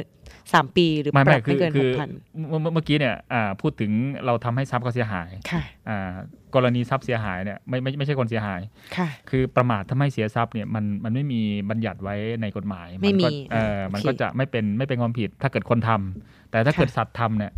[0.53, 2.09] สามปีหรือปไม่รัไม่บคืไม่อเกินคืหอกพัน
[2.49, 3.91] เมื่อเมื่อเมื่อกี้เนี่ยอ่าพูดถึง
[4.27, 6.13] เราทำให้ทรัพย์เขาเสียหายค่ะอ่า
[6.55, 8.61] กรณีทรัพย์เสียหายเนี่ยไม่ไม่ไม่ใช่คนเสียหาย
[8.97, 17.53] ค่ะคือประมาททำให้เสียทรัพย์เนี่ยมันมันไม่มีบัญญัติไว้ในกฎหมายไม่มีนก็เออโอเคมันก็จะไม่เป็นไม่เป็นความผิดถ้าเกิดคนทำแต่ถ้าค่ะเกิดสัตว์ทำเนี่ย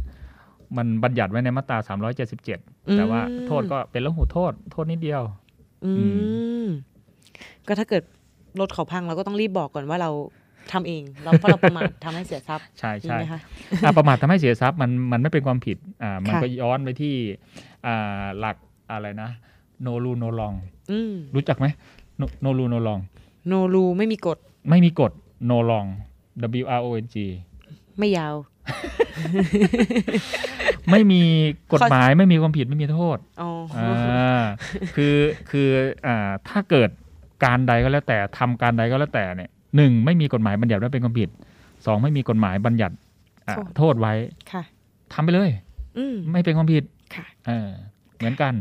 [0.76, 1.78] มันบัญญัติไว้ในมาตรา
[2.38, 2.44] 377
[2.96, 5.22] แต่ว่าอืมโทษก็เป็นเรื่องหูโทษ โทษนิดเดียว
[5.84, 6.04] อือื
[6.64, 6.66] ม
[7.66, 8.02] ก็ถ้าเกิด
[8.60, 10.10] รถเขาพังเราก็ต้องรีบบอกก่อนว่าเรา
[10.72, 13.40] ทำเองเราเพราะเราประมาททำให้เสียทรัพย์ใช่จริงใช่ไหมคะ
[13.84, 17.14] อะประมาททำให้เสียทรัพย์มันมันไม่เป็นความผิดอ่ามันค่ะก็ย้อนไปที่
[17.86, 18.56] อ่าหลัก
[18.92, 19.30] อะไรนะ
[19.82, 20.54] โนรูโนลอง
[20.90, 21.66] อืมรู้จักไหม
[22.40, 23.00] โนรูโนลอง
[23.46, 24.38] โนรูไม่มีกฎ
[24.70, 25.12] ไม่มีกฎ
[25.50, 25.88] no long
[26.62, 27.16] W R O N G
[27.98, 28.34] ไม่ยาว
[30.90, 31.22] ไม่มี
[31.72, 34.42] กฎหมายไม่มีความผิดไม่มีโทษอ๋อออ่า
[34.96, 35.16] คือ
[35.50, 35.68] คือ
[36.06, 36.90] อ่าถ้าเกิด
[37.44, 41.28] การใดก็แล้วแต่ทำการใดก็แล้วแต่เนี่ย หนึ่งไม่มีกฎหมายบัญญัติว่าเป็นความผิด
[41.86, 42.94] สองไม่มีกฎหมายบัญญัติ
[43.48, 44.14] อะโทษไว้
[44.52, 44.62] ค่ะ
[45.12, 45.50] ทำไปเลย
[45.98, 47.68] อืมไม่เป็นความผิดค่ะเออ
[48.16, 48.54] เหมือนกัน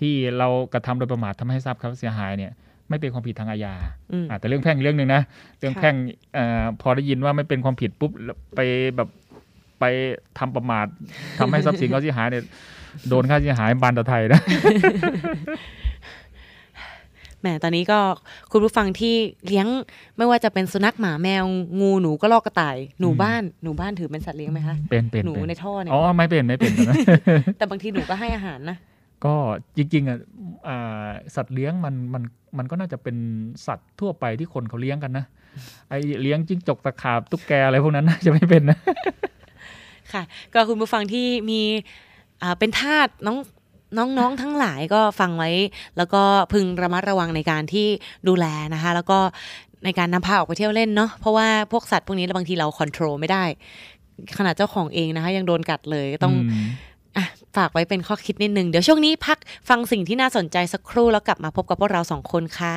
[0.00, 2.52] ที่เรากระทำโดยประมาททำให้ทรัพย์เขาเสียหายเนี่ย
[2.88, 3.74] ไม่เป็นความผิดทางอาญา
[4.12, 5.22] อืมอะแต่เรื่องแพ่งอีกเรื่องหนึ่งนะ
[5.58, 5.94] เรื่องค่ะแพ่ง
[6.34, 8.10] เอ่อพอได้ยินว่าไม่เป็นความผิดปุ๊บ
[8.54, 8.60] ไป
[8.96, 9.08] แบบ
[9.80, 9.84] ไป
[10.38, 10.86] ทำประมาท
[11.38, 12.44] ทำให้ทรัพย์สินเขาเสียหายเนี่ย
[13.08, 14.40] โดนค่าเสียหายบานตะไทยนะ
[17.42, 17.98] แหมตอนนี้ก็
[18.52, 19.14] คุณผู้ฟังที่
[19.46, 19.66] เลี้ยง
[20.16, 21.44] ไม่ว่าจะเป็นสุนัขหมาแมว
[21.80, 26.94] งูหนูก็ลอกกระต่ายหนูอืมบ้านหนูบ้านถือเป็นสัตว์เลี้ยงไหมคะเป็นเป็นหนูเป็นในท่อเนี่ยอ๋อไม่เป็นไม่เป็นนะ
[27.58, 28.76] แต่บางทีหนูก็ให้อาหารนะ
[29.24, 29.34] ก็
[29.76, 30.18] จริงๆอะ
[30.68, 32.22] อ่าสัตว์เลี้ยงมันมัน
[32.58, 33.16] มันก็น่าจะเป็น
[33.66, 35.24] สัตว์ทั่วไปที่คนเขาเลี้ยงกันนะ
[35.88, 38.78] ไอเลี้ยงจิ้งจกตะขาบตุ๊กแกอะไรพวกนั้นน่าจะไม่เป็นนะ
[40.12, 40.22] ค่ะ
[40.54, 41.60] ก็คุณผู้ฟังที่มี
[42.42, 43.38] อ่าเป็นทาสน้อง
[43.98, 45.50] น้องๆทั้งหลายก็ฟังไว้
[45.96, 47.86] แล้วก็พึงระมัดระวังในการที่
[48.28, 49.18] ดูแลนะคะ แล้วก็
[49.84, 53.44] ในการนำพาออกไปเที่ยวเล่นเนาะเพราะว่าพวกสัตว์พวกนี้บางทีเราควบคุมไม่ได้
[54.38, 57.24] ขนาดเจ้าของเองนะคะ ยังโดนกัดเลยก็ต้องมอะ
[57.56, 62.76] ฝากไว้เป็นข้อคิดนิดนึง เดี๋ยวช่วงนี้พักฟังสิ่งที่น่าสนใจสักครู่แล้วกลับมาพบกับพวกเราสองคนค่ะ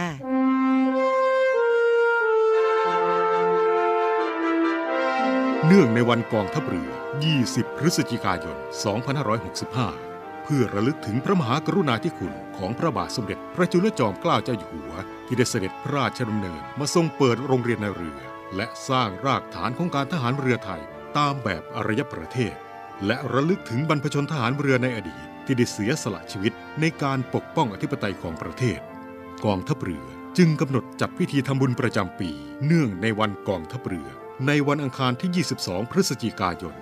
[5.68, 6.92] เนื่องในวันกองทัพเรือ
[7.36, 10.15] 20 พฤศจิกายน 2565
[10.46, 14.94] เพื่อระลึกถึงพระมหากรุณาธิคุณของพระบาทสมเด็จพระจุลจอมเกล้าเจ้าอยู่หัว
[15.28, 18.20] ที่ได้เสด็จพระราชดำเนินมาทรงเปิดโรงเรียนในเรือ
[18.56, 20.82] และสร้างรากฐานของการทหารเรือไทย
[21.18, 22.56] ตามแบบอารยประเทศ
[23.06, 28.80] และระลึกถึงบรรพชนทหารเรือในอดีต ที่ได้เสียสละชีวิตในการปกป้องอธิปไตยของประเทศ
[29.46, 30.06] กองทัพเรือ
[30.38, 32.32] จึงกำหนดจัดพิธีทำบุญประจำปี
[32.66, 34.10] เนื่องในวันกองทัพเรือ
[34.48, 36.74] ในวันอังคารที่ 22 พฤศจิกายน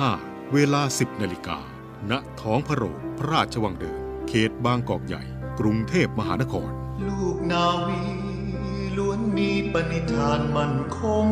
[0.00, 1.79] 2565 เวลา 10 นาฬิกา
[2.10, 5.22] ณท้องพระโรงพระราชวังเดิม เขตบางกอกใหญ่
[5.58, 6.70] กรุงเทพมหานคร
[7.08, 8.02] ลูกนาวี
[8.96, 11.26] ล้วนมีปณิธานมั่นคง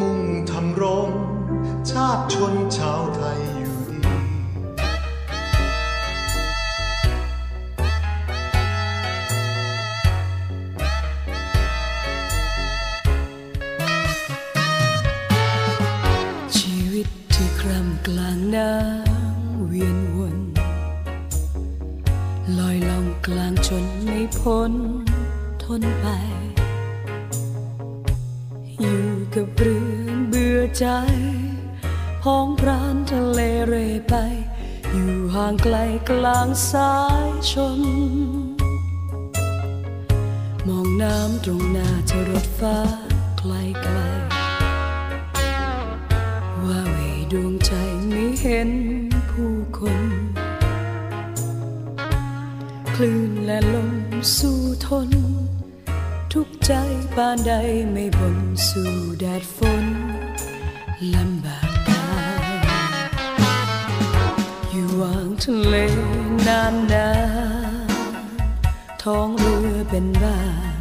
[0.00, 1.08] มุ่งทำรง
[1.90, 3.42] ชาติชนชาวไทย
[30.78, 30.86] ใจ
[32.22, 34.14] พ้องพรานทะเลเร่ไป
[34.92, 35.76] อยู่ห่างไกล
[36.10, 36.94] กลางสา
[37.28, 37.80] ยชน
[40.66, 42.78] มองน้ำตรงหน้าเธอรถฟ้า
[43.38, 43.98] ไกลไกล
[46.64, 46.96] ว่าเว
[47.32, 47.72] ดวงใจ
[48.08, 48.70] ไม่เห็น
[49.30, 50.02] ผู้คน
[52.94, 53.94] คลื่นและลม
[54.36, 55.10] สู้ทน
[56.32, 56.72] ทุกใจ
[57.16, 57.52] ปานใด
[57.92, 59.83] ไม่บนสู่แดดฝน
[65.48, 65.76] ทะเล
[66.46, 67.08] นานนา
[67.88, 67.90] น
[69.02, 70.40] ท้องเรือเป็นบ้า
[70.78, 70.80] น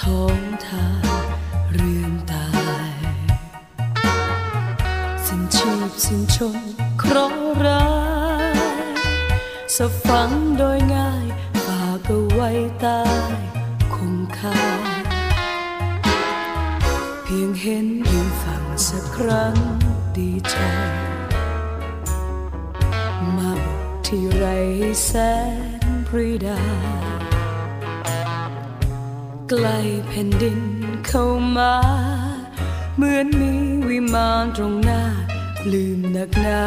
[0.00, 1.02] ท้องทาง
[1.72, 2.48] เรือนตา
[2.90, 2.94] ย
[5.26, 6.58] สิ้นชีพสิ้นชน
[6.98, 7.88] เคราะห์ร้า
[8.54, 8.96] ย
[9.76, 11.26] สะฝังโดยง่าย
[11.64, 12.50] ฝากเอาไว้
[12.84, 13.37] ต้ค
[19.18, 19.56] ครั้ง
[20.16, 20.56] ดีใจ
[23.36, 24.44] มาบอกที่ไร
[25.04, 25.10] แส
[25.82, 26.60] นปรีดา
[29.48, 30.60] ใกล้แผ่นดิน
[31.06, 31.24] เข้า
[31.56, 31.74] มา
[32.96, 33.52] เหมือนมี
[33.88, 35.02] วิมานตรงหน้า
[35.72, 36.64] ลืมนักหนา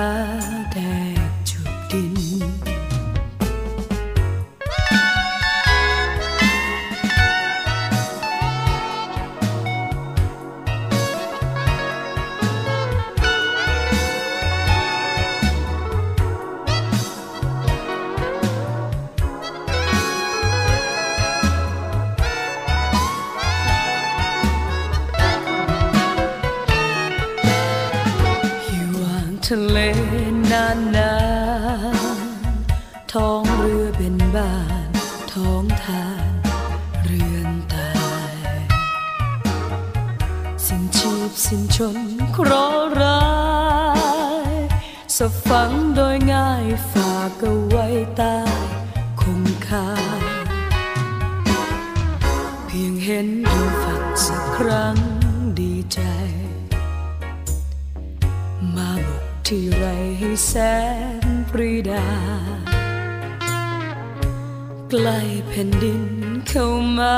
[65.64, 66.04] ผ่นดิน
[66.50, 66.68] เข้า
[67.00, 67.16] มา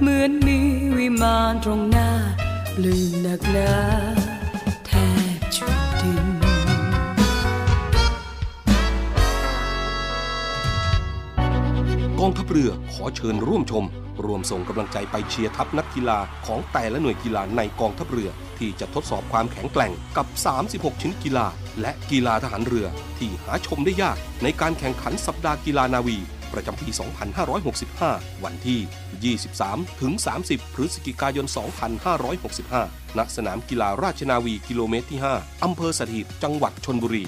[0.00, 0.58] เหมือนมี
[0.98, 2.10] วิมานตรงหน้า
[2.84, 3.72] ลืมหนักหนา
[4.86, 4.90] แท
[5.36, 6.26] บจุดดิน
[12.20, 13.84] กองทัพเรือขอเชิญร่วมชม
[14.24, 20.26] รวมส่งกำลังใจไปเชียร์ทัพนักกีฬาของแต่ละหน่วยกีฬาในกองทัพเรือ ที่จะทดสอบความแข็งแกร่งกับ
[20.62, 21.46] 36ชนิดกีฬา
[21.80, 22.86] และกีฬาทหารเรือ
[23.18, 26.18] ที่หาชมได้ยากในการแข่งขันสัปดาห์กีฬานาวี
[26.52, 26.88] ประจำปี
[27.66, 30.12] 2565 วันที่ 23 ถึง
[30.44, 31.46] 30 พฤศจิกายน
[32.50, 37.24] 2565 ณ สนามกีฬาราชนาวีกิโลเมตรที่ 5 อำเภอสถิตจังหวัดชนบุรี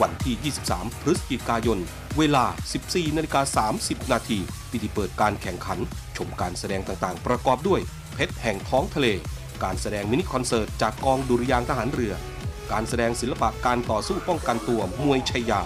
[0.00, 1.78] วันที่ 23 พฤศจิกายน
[2.18, 2.44] เวลา
[2.80, 4.38] 14นาฬิกา30 นาที
[4.70, 5.78] พิธีเปิดการแข่งขัน
[6.16, 7.80] ชมการแสดงต่างๆ ประกอบด้วย
[8.14, 9.06] เพชรแห่งท้องทะเล
[9.64, 12.14] การแสดงมินิคอนเสิร์ตจากกองดุริยางทหารเรือ
[12.72, 15.60] การแสดงศิลปะการต่อสู้ป้องกันตัวมวยชัยยา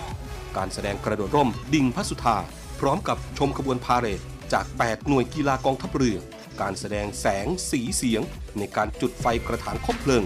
[0.56, 2.36] การแสดงกระโดดร่ม ดิ่งพระสุธา
[2.80, 4.20] พร้อมกับชมขบวนพาเหรด
[4.52, 6.18] จาก 8 หน่วยกีฬากองทัพเรือ
[6.60, 8.22] การแสดงแสงสีเสียง
[8.58, 10.24] ในการจุดไฟกระถางคบเพลิง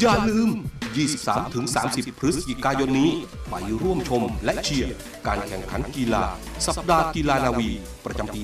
[0.00, 0.50] อย่าลืม
[1.34, 3.10] 23-30 พฤศจิกายนนี้
[3.50, 4.94] ไปร่วมชมและเชียร์
[5.26, 6.24] การแข่งขันกีฬา
[6.66, 7.70] สัปดาห์กีฬานาวี
[8.04, 8.42] ประจำปี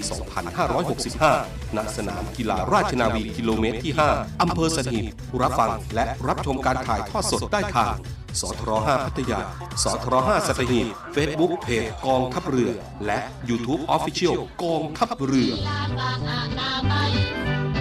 [0.86, 5.04] 2565 ณ สนามกีฬาราชนาวีกิโลเมตรที่ 5 อำเภอสถิต
[5.40, 7.94] รับฟังและรับชมการถ่ายทอดสดได้ทาง
[8.40, 9.40] สทร5พัทยา
[9.82, 12.72] สทร5สัตหีบเฟซบุ๊กเพจกองทัพเรือ
[13.06, 15.52] และ YouTube Official กองทัพเรือ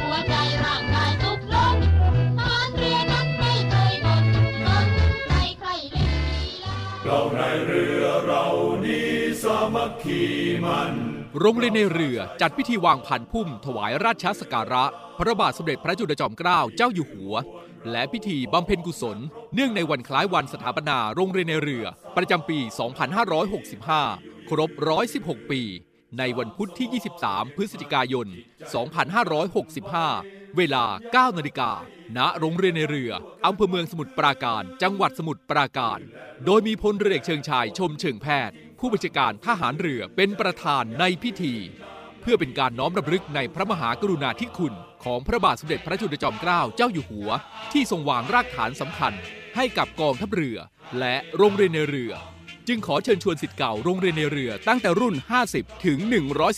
[0.03, 0.35] หัวใจ
[0.65, 1.77] ร่างกายทุกลม
[2.39, 4.25] ทหารเรือนั้นไม่เคยบ่น
[4.65, 4.87] สน
[5.27, 6.75] ใครใครเล่นกีฬา
[7.05, 8.45] เราในเรือเรา
[8.85, 9.03] ดี
[9.43, 10.21] สามัคคี
[10.65, 10.93] มัน
[11.39, 14.85] โรงเรียนในเรือจัดพิธีวางพันพุ่ม ถวายราชสักการะ
[15.17, 17.35] พระบาทสมเด็จพระจุลจอมเกล้าเจ้าอยู่หัว
[17.91, 19.17] และพิธีบำเพ็ญกุศล
[19.53, 21.85] เนื่องในวันคล้ายวันสถาปนาโรงเรียนในเรือ
[22.17, 22.59] ประจำปี
[23.73, 24.69] 2565 ครบ
[25.11, 25.61] 116 ปี
[26.17, 28.27] ในวันพุธที่ 23 พฤศจิกายน
[29.61, 30.83] 2565 เวลา
[31.31, 31.71] 9 นาฬิกา
[32.17, 33.11] ณ โรงเรียนในเรือ
[33.45, 35.99] อำเภอเมืองสมุทรปราการ จังหวัดสมุทรปราการ
[36.45, 41.53] โดยมีพลเรือเอกเชิงชายชมเชิงแพทย์ ผู้บัญชาการทหารเรือเป็นประธานในพิธี
[42.21, 47.29] เพื่อเป็นการน้อมรำลึกในพระมหากรุณาธิคุณ ของพระบาทสมเด็จพระจุลจอมเกล้าเจ้าอยู่หัว
[47.73, 49.13] ที่ทรงวางรากฐานสำคัญ
[49.55, 50.57] ให้กับกองทัพเรือ
[50.99, 52.13] และโรงเรียนในเรือ
[52.67, 55.15] จึงขอเชิญชวนสิทธิ์เก่าโรงเรียนในเรือตั้งแต่รุ่น
[55.49, 55.99] 50 ถึง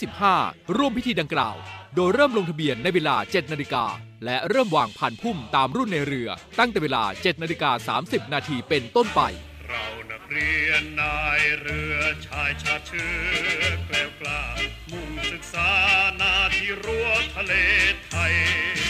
[0.08, 1.56] 115 ร่วมพิธีดังกล่าว
[1.96, 3.86] โดยเริ่มลงทะเบียนในเวลา 7 นาฬิกา
[4.26, 6.30] และเริ่มวางผ่านพุ่มตามรุ่นในเรือ
[6.60, 9.22] ตั้งแต่เวลา 7 นาฬิกา 30 นาทีเป็นต้นไป
[9.70, 10.01] เรา
[10.36, 11.96] เรียนนายเรือ
[12.28, 13.12] ชายชาเชื้
[13.60, 14.44] อแกล้วกล้า
[14.92, 15.70] มุ่งศึกษา
[16.22, 17.54] นาที่รั้วทะเล
[18.06, 18.34] ไทย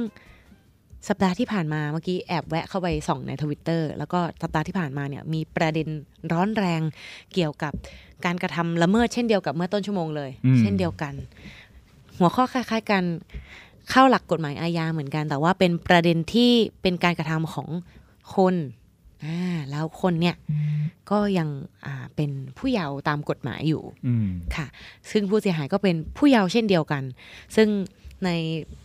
[1.08, 5.88] สัปดาห์ที่ผ่านมาเมื่อกี้แอบแวะเข้าไปส่องในทวิตเตอร์แล้วก็สัปดาห์ที่ผ่านมาเนี่ยมีประเด็น
[6.32, 6.82] ร้อนแรง
[7.34, 7.72] เกี่ยวกับ
[8.24, 11.14] การกระทำละเมิดเช่นเดียวกับเมื่อต้นชั่วโมงเลยอืมเช่นเดียวกัน
[12.18, 13.04] หัวข้อคล้าย ๆ กัน
[13.90, 16.50] เข้าหลักกฎหมายอาญาเหมือนกัน แต่ว่าเป็นประเด็นที่
[16.82, 17.68] เป็นการกระทำของ
[18.36, 18.77] คนอ่า
[19.70, 20.36] แล้วคนเนี่ย
[21.10, 21.48] ก็ยัง
[21.86, 24.66] อ่าเป็นผู้เยาว์ตามกฎหมายอยู่อืมค่ะ
[25.10, 27.02] ซึ่งผู้เสียหายก็เป็นผู้เยาว์เช่นเดียวกัน
[27.56, 27.68] ซึ่ง
[28.24, 28.30] ใน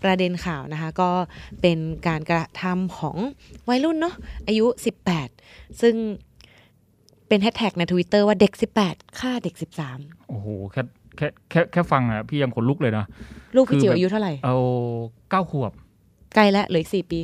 [0.03, 1.11] ประเด็นข่าวนะคะ ก็
[1.61, 1.77] เป็น
[2.07, 3.17] การกระทำของ
[3.69, 4.15] วัยรุ่นเนาะ
[4.47, 4.65] อายุ
[5.23, 5.95] 18 ซึ่ง
[7.27, 8.51] เป็นแฮชแท็กในทวิตเตอร์ว่าเด็ก
[8.85, 9.55] 18ฆ่าเด็ก
[9.91, 10.81] 13 โอ้โหแค่
[11.17, 13.05] แค่แค่แค่ฟังอะพี่ยังขนลุกเลยนะ
[13.55, 14.57] ลูกพี่จิ๋วคือแบบอายุเท่าไหร่เอา
[15.29, 15.71] เก้าขวบ
[16.35, 17.19] ใกล้แล้วเหลืออีกสี่ปี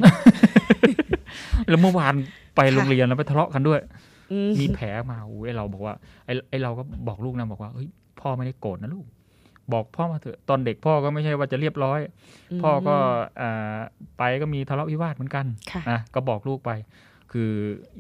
[1.68, 2.16] แล้วเมื่อวาน
[2.56, 3.80] ไปค่ะโรงเรียนแล้วไปทะเลาะกันด้วย
[4.32, 5.94] อืมมีแผลมาโอ้ยเราบอกว่า
[6.26, 7.88] ไอ้ไอ้เราก็บอกลูกนะบอกว่าเฮ้ย
[8.22, 9.06] พ่อไม่ได้โกรธนะลูก
[9.74, 12.00] บอกพ่อมาเถอะตอนเด็กพ่อก็ไม่ใช่ว่าจะเรียบร้อย
[12.58, 12.96] มพ่อก็
[13.42, 13.78] อ่า
[14.18, 16.72] ไปก็มีทะเลาะวิวาทเหมือนกันค่ะนะก็บอกลูกไป
[17.32, 17.52] คือ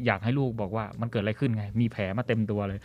[0.06, 2.80] อยากให้ลูกบอกว่ามันเกิดอะไรขึ้นไง มีแผลมาเต็มตัวเลย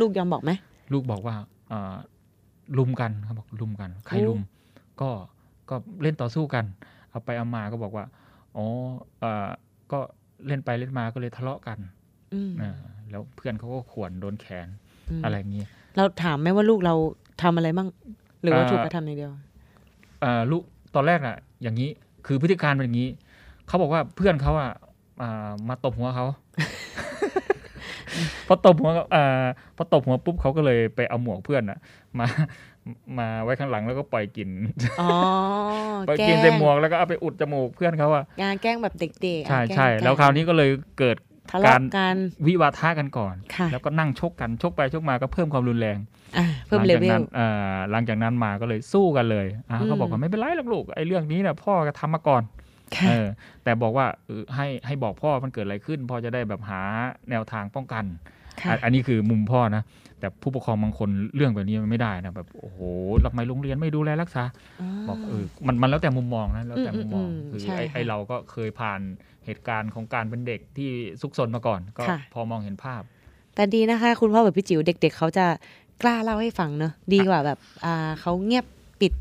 [0.00, 0.50] ลูกยอมบอกไหม
[0.92, 1.34] ลูกบอกว่า
[1.72, 1.94] อ่า
[2.78, 4.40] ลุมกันเขาบอกลุมกันใครโอ้ลุม
[5.00, 5.10] ก็
[5.70, 6.64] ก็เล่นต่อสู้กัน
[7.10, 8.04] เอาไปเอามาก็บอกว่า
[8.56, 8.64] อ๋อ
[9.22, 9.48] อ่า
[9.92, 10.00] ก็
[10.46, 11.78] เล่นไปเล่นมาก็เลยทะเลาะกัน
[12.34, 12.72] อืมอ่า
[13.10, 14.68] แล้วเพื่อนเขาก็ข่วนโดนแขน
[15.20, 16.94] มอะไรอย่างเงี้ยเราถามไหมว่าลูกเรา
[17.42, 17.88] ทำอะไรบ้าง
[18.42, 19.32] หรือว่าเอ่อถูกกระทำอย่างเดียว
[20.24, 20.62] อ่าลูก
[20.94, 21.88] ตอนแรกอะ อย่างนี้
[22.26, 23.08] คือพฤติการเป็นอย่างนี้
[23.66, 24.72] เขาบอกว่าเพื่อนเขาอะ
[25.22, 26.26] อ่ามาตบหัวเขา
[28.46, 29.44] พอตบหัวเขาอ่า
[29.76, 31.78] พอตบหัวปุ๊บเขาก็เลยไปเอาหมวกเพื่อนอะ
[32.18, 32.26] มา
[33.18, 34.50] มาไว้ข้างหลังแล้วก็ปล่อยกลิน
[35.00, 35.10] อ๋อ
[36.08, 41.16] ปล่อยแกกลินล้ใส่งหมวกแล้วก็เอาไปอุดจมูกเพื่อนเขาอะงานแกล้งแบบเด็กๆ ใช่อะใช่กงแล้วคราวนี้ก็เลยเกิด
[41.50, 42.16] ทะเลาะการกัน
[42.46, 45.98] วิวาทะกันก่อนค่ะแล้วก็นั่งชกกันชกไปชกมาก็เพิ่มความรุนแรง
[46.36, 52.42] อะเพิ่มหเลลังจากเวนั้ลนอ่าหลังจากนั้นมาก็เลยสู้กันเลยอ่าอืมเขาบอกว่าไม่เป็นไรหรอกลูกไอ้เรื่องนี้เนี่ยพ่อก็ทำมาก่อน
[52.96, 53.26] ค่ะเออ
[53.64, 56.82] แต่บอกว่าเออให้ให้บอกพ่อมันเกิดอะไรขึ้นพ่อจะได้แบบหา
[57.30, 58.39] แนวทางป้องกันค่ะ
[58.70, 59.82] อะอันนี้คือมุมพ่อนะ
[60.20, 62.78] แต่ผู้ปกครองบางคนเรื่องแบบนี้มันไม่ได้นะแบบโอ้โห
[63.24, 64.44] ทำไมโรงเรียนไม่ดูแลรักษา
[65.08, 69.00] บอกเออมันมันแล้วแต่มุมมองนะแล้วแต่มุมมองอืมอืมคือใช่ไอ้ค่ะไอ้เราก็เคยผ่าน
[69.46, 70.90] เหตุการณ์ของการเป็นเด็กที่
[71.20, 73.02] ซุกซนมาก่อน ก็ค่ะพอมองเห็นภาพ
[73.54, 75.46] แต่ดีนะคะ คุณพ่อแบบพี่จิ๋วเด็กๆเขาจะ
[76.02, 78.64] กล้าเล่าให้ฟังเนอะดีกว่าแบบอ่าเขาเงียบ
[79.00, 79.12] ปิด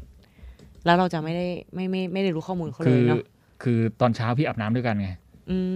[0.85, 3.23] แล้วเราจะไม่ได้ไม่ไม่ไม่ได้รู้ข้อมูลเขาเลคืยอเนาะ
[3.63, 5.13] คือตอนเช้าพี่อาบน้ำด้วยกันไงม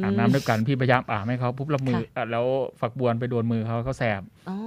[0.04, 2.46] อาบน้ำด้วยกันพี่พยายามอาบให้เขาปุ๊บแล้วมือค่ะอะแล้ว
[2.80, 4.58] ฝักบัวไปโดนมือเขาเขาแสบอ๋อ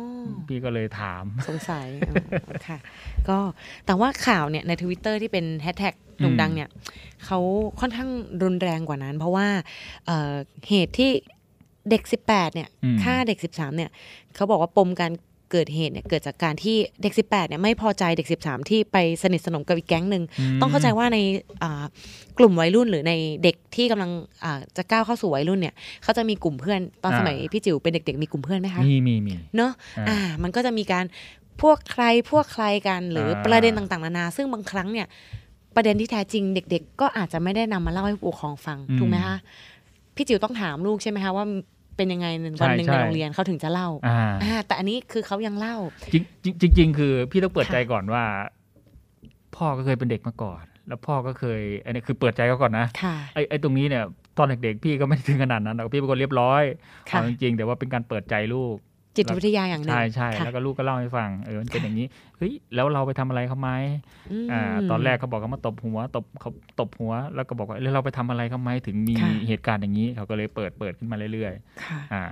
[0.48, 2.16] พี่ก็เลยถาม สงสัยอ๋อ
[2.66, 2.78] ค่ะ
[3.28, 3.38] ก็
[3.86, 6.68] แต่ว่าข่าวเนี่ยในทวิตเตอร์ที่เป็นแฮชแท็กโด่งดังเนี่ย
[7.24, 7.38] เขา
[7.80, 8.11] ค่อนข้าง
[8.42, 9.46] รุนแรงกว่านั้น เพราะว่า
[10.07, 10.34] เอ่อ
[10.68, 11.11] เหตุที่
[11.90, 13.90] เด็ก 18เนี่ยอืมฆ่าเด็ก 13เนี่ย
[14.34, 15.12] เขาบอกว่าปมการ
[15.53, 20.22] เกิดเหตุเนี่ยเกิดจากการที่เด็ก 18เนี่ยไม่พอใจเด็ก 13 ที่ไปสนิทสนมกับอีกแก๊งหนึ่ง
[20.57, 21.18] มต้องเข้าใจว่าใน
[21.62, 21.84] อ่า
[22.38, 24.11] กลุ่มวัยรุ่นหรือในเด็กที่กำลัง
[24.44, 31.05] อ่าจะก้าวเข้าสู่วัยรุ่นเนี่ยเขาจะมีกลุ่มเพื่อนตอนสมัยพี่จิ๋วเป็นเด็ก ๆ มีกลุ่มเพื่อนไหมคะมีมีมีเนาะอ่าอ่ามันก็จะมีการ
[31.62, 35.07] พวกใครพวกใครกันหรืออาประเด็นต่างๆนานา ซึ่งบางครั้งเนี่ย
[35.74, 39.36] ประเด็นที่แท้จริงเด็ก ๆ ก็อาจจะไม่ได้นำมาเล่าให้ผู้ปกครองฟังอืมถูกไหมคะ
[40.16, 41.44] พี่จิ๋วต้องถามลูกใช่ไหมคะว่า
[41.97, 45.76] เป็นยังไงในวันหนึ่งใช่ในใช่โรงเรียนเขาถึงจะเล่าอ่าอ่าแต่อันนี้คือเขายังเล่า
[46.12, 46.24] จริง
[46.61, 48.24] จริงจริงๆคือพี่ต้องเปิดค่ะใจก่อนว่า
[49.57, 54.05] พ่อก็เคยเป็นเด็กมาก่อน แล้วพ่อก็เคยอันนี้คือเปิดใจเขาก่อนนะค่ะไอ้ไอ้ตรงนี้เนี่ย
[54.38, 56.62] ตอนเด็กๆพี่ก็ไม่ได้ถึงขนาดนั้นหรอกพี่เป็นคนเรียบร้อย
[57.11, 58.76] ค่ะเอาจริงๆแต่ว่าเป็นการเปิดใจลูก
[59.17, 62.07] จิตวิทยาอย่างหนึ่งใช่ใช่ค่ะแล้วก็ลูกก็เล่าให้ฟังเออมันเป็นอย่างนี้
[62.37, 63.71] เฮ้ยแล้วเราไปทำอะไรเขาไหม
[64.49, 66.51] มอ่าตอนแรกเขาบอกเขามาตบหัวตบเขา
[66.81, 71.53] ตบหัว แล้วก็บอกว่าแล้วเราไปทำอะไรเขาไหมถึงมีค่ะเหตุการณ์อย่างนี้ เขาก็เลยเปิดเปิดขึ้นมาเรื่อย
[71.85, 72.25] ค่ะๆอ่า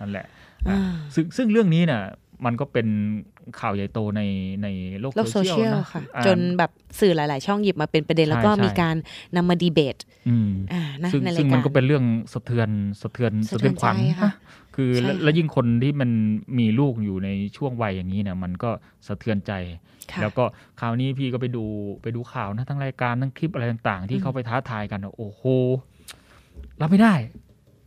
[0.00, 0.26] นั่นแหละ
[0.68, 0.78] อ่า
[1.14, 2.02] ซึ่งซึ่งเรื่องนี้น่ะ
[2.46, 2.88] มันก็เป็น
[3.60, 4.22] ข่าวใหญ่โตใน
[4.62, 4.68] ใน
[5.00, 6.70] โลกโลกโซเชียลนะค่ะอ่าจนแบบ
[7.00, 8.96] สื่อหลาย ๆ ช่องหยิบมาเป็นประเด็นแล้วก็ใช่ใช่มีการ
[9.36, 9.96] นำมาดีเบต
[10.28, 12.68] อืมอ่านะซึ่งในราซึ่ยงกามันรก็เป็นเรื่องสะเทือน
[13.02, 14.24] สะเทือนสะเทือนขวัญใจ
[14.78, 16.10] ค่ะนะคือใช่และค่ะและยิ่งคนที่มัน
[16.58, 18.70] มีลูกอยู่ในช่วงวัยอย่างนี้เนี่ยมันก็
[19.06, 19.52] สะเทือนใจ
[20.12, 20.44] ค่ะแล้วก็
[20.80, 21.64] คราวนี้พี่ก็ไปดู
[22.02, 25.42] ไปดูข่าวนะทั้งรายการทั้งคลิปอะไรต่างๆ ที่อืมเขาไปท้าทายกันโอ้โห
[26.80, 27.14] รับไม่ได้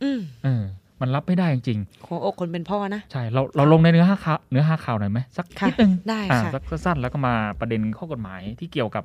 [0.02, 0.62] อืมเออ
[1.00, 9.04] มันรับไม่ได้จริงหัวอกคนเป็นพ่อนะๆใช่เราเราลงในเนื้อหาข่าวเนื้อหาข่าวหน่อยไหมสักค่ะนิดนึงได้อ่าค่ะสักสั้นๆแล้วก็มาประเด็นข้อกฎหมายที่เกี่ยวกับ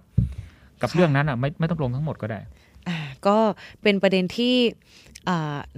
[0.81, 2.39] กับค่ะเรื่องนั้นอะไม่ไม่ต้องลงทั้งหมดก็ได้
[2.87, 3.37] อ่า ก็
[3.83, 5.06] เป็นประเด็นที่อ่า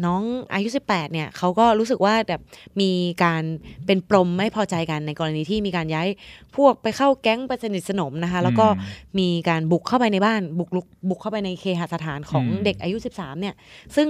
[0.05, 0.21] น้อง
[0.53, 2.41] อายุ 18 เนี่ยเขาก็รู้สึกว่าแบบ
[2.81, 2.91] มี
[3.23, 3.43] การ
[3.85, 6.07] เป็นปรมไม่พอใจกันในกรณีที่มีการย้าย
[6.55, 8.81] พวกไปเข้าแก๊งไปสนิทสนมนะคะ แล้วก็อื
[9.13, 13.55] มมีการบุกเข้าไปในบ้านบุกลุกบุกเข้าไปในเคหสถานของอืมเด็กอายุ 13 เนี่ย
[13.95, 14.07] ซึ่ง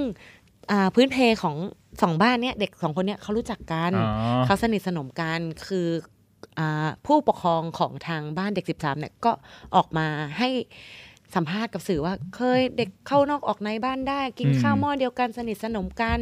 [0.71, 1.55] อ่าพื้นเพของ
[2.01, 4.05] สองบ้านเนี่ยเด็กสองคนเนี่ยเขารู้จักกันอ๋
[4.39, 5.87] อเขาสนิทสนมกันคือ
[6.59, 9.31] อาผู้ปกครองของทางบ้านเด็ก 13 เนี่ยก็
[9.75, 10.49] ออกมาให้
[11.35, 16.19] สัมภาษณ์กับสื่อว่าเคยเด็กเข้านอกออกในบ้านได้ กินอืมข้าวหม้อเดียวกันสนิทสนมกัน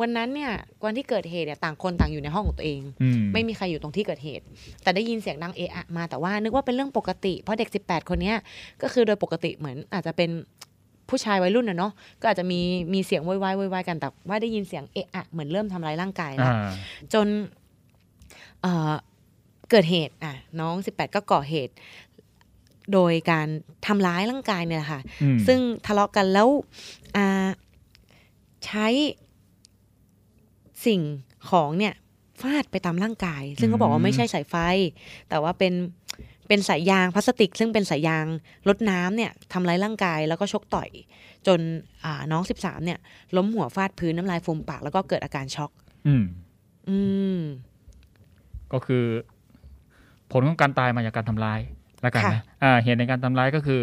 [0.00, 0.52] วันนั้นเนี่ย
[0.84, 4.44] วันที่เกิดเหตุเนี่ยต่างคนต่างอยู่ในห้องของตัวเองอืมไม่มีใครอยู่ตรงที่เกิดเหตุ
[4.82, 8.36] แต่ได้ยินเสียงดังเอะอะมาแต่ว่านึกว่าเป็นเรื่องปกติเพราะเด็ก 18 คนเนี้ย
[8.82, 10.30] ก็คือโดยปกติเหมือนอาจจะเป็น
[11.08, 12.60] ผู้ชายวัยรุ่นนะเนาะก็อาจจะมี
[12.94, 16.70] มีเสียงโวยวายโวยวายกันแต่ว่าได้ยินเสียงเอะอะเหมือนเริ่มทำร้ายร่างกายแล้วอ่า
[17.12, 17.26] จน
[18.62, 18.92] เอ่อ
[19.70, 21.72] เกิดเหตุอะน้อง 18 ก็ก่อเหตุ
[22.92, 23.46] โดยการ
[23.86, 26.48] ทำร้ายร่างกายเนี่ยแหละค่ะอืมซึ่งทะเลาะกันแล้ว
[27.16, 27.48] อ่า
[28.66, 28.86] ใช้
[30.86, 31.00] สิ่ง
[31.50, 31.94] ของเนี่ย
[32.40, 34.54] ฟาดไปตามร่างกาย ซึ่งเขาบอกว่าไม่ใช่สายไฟ
[35.28, 35.74] แต่ว่าเป็น
[36.48, 38.26] เป็นสายยางพลาสติก ซึ่งเป็นสายยาง
[38.68, 40.88] ลดน้ำเนี่ยทำร้ายร่างกายแล้วก็ชกต่อย
[41.46, 41.60] จน
[42.04, 42.98] อ่าน้อง 13 เนี่ย
[43.36, 45.70] ล้มหัวฟาดพื้นน้ำลายฟูมปาก แล้วก็เกิดอาการช็อก
[46.06, 46.24] อืม
[46.88, 46.98] อื
[47.36, 47.38] ม
[48.72, 49.04] ก็คือ
[50.30, 51.60] ผลของการตายมาจากการทำร้าย
[52.02, 53.82] แล้วกันค่ะนะอ่าเหตุในการทำร้ายก็คือ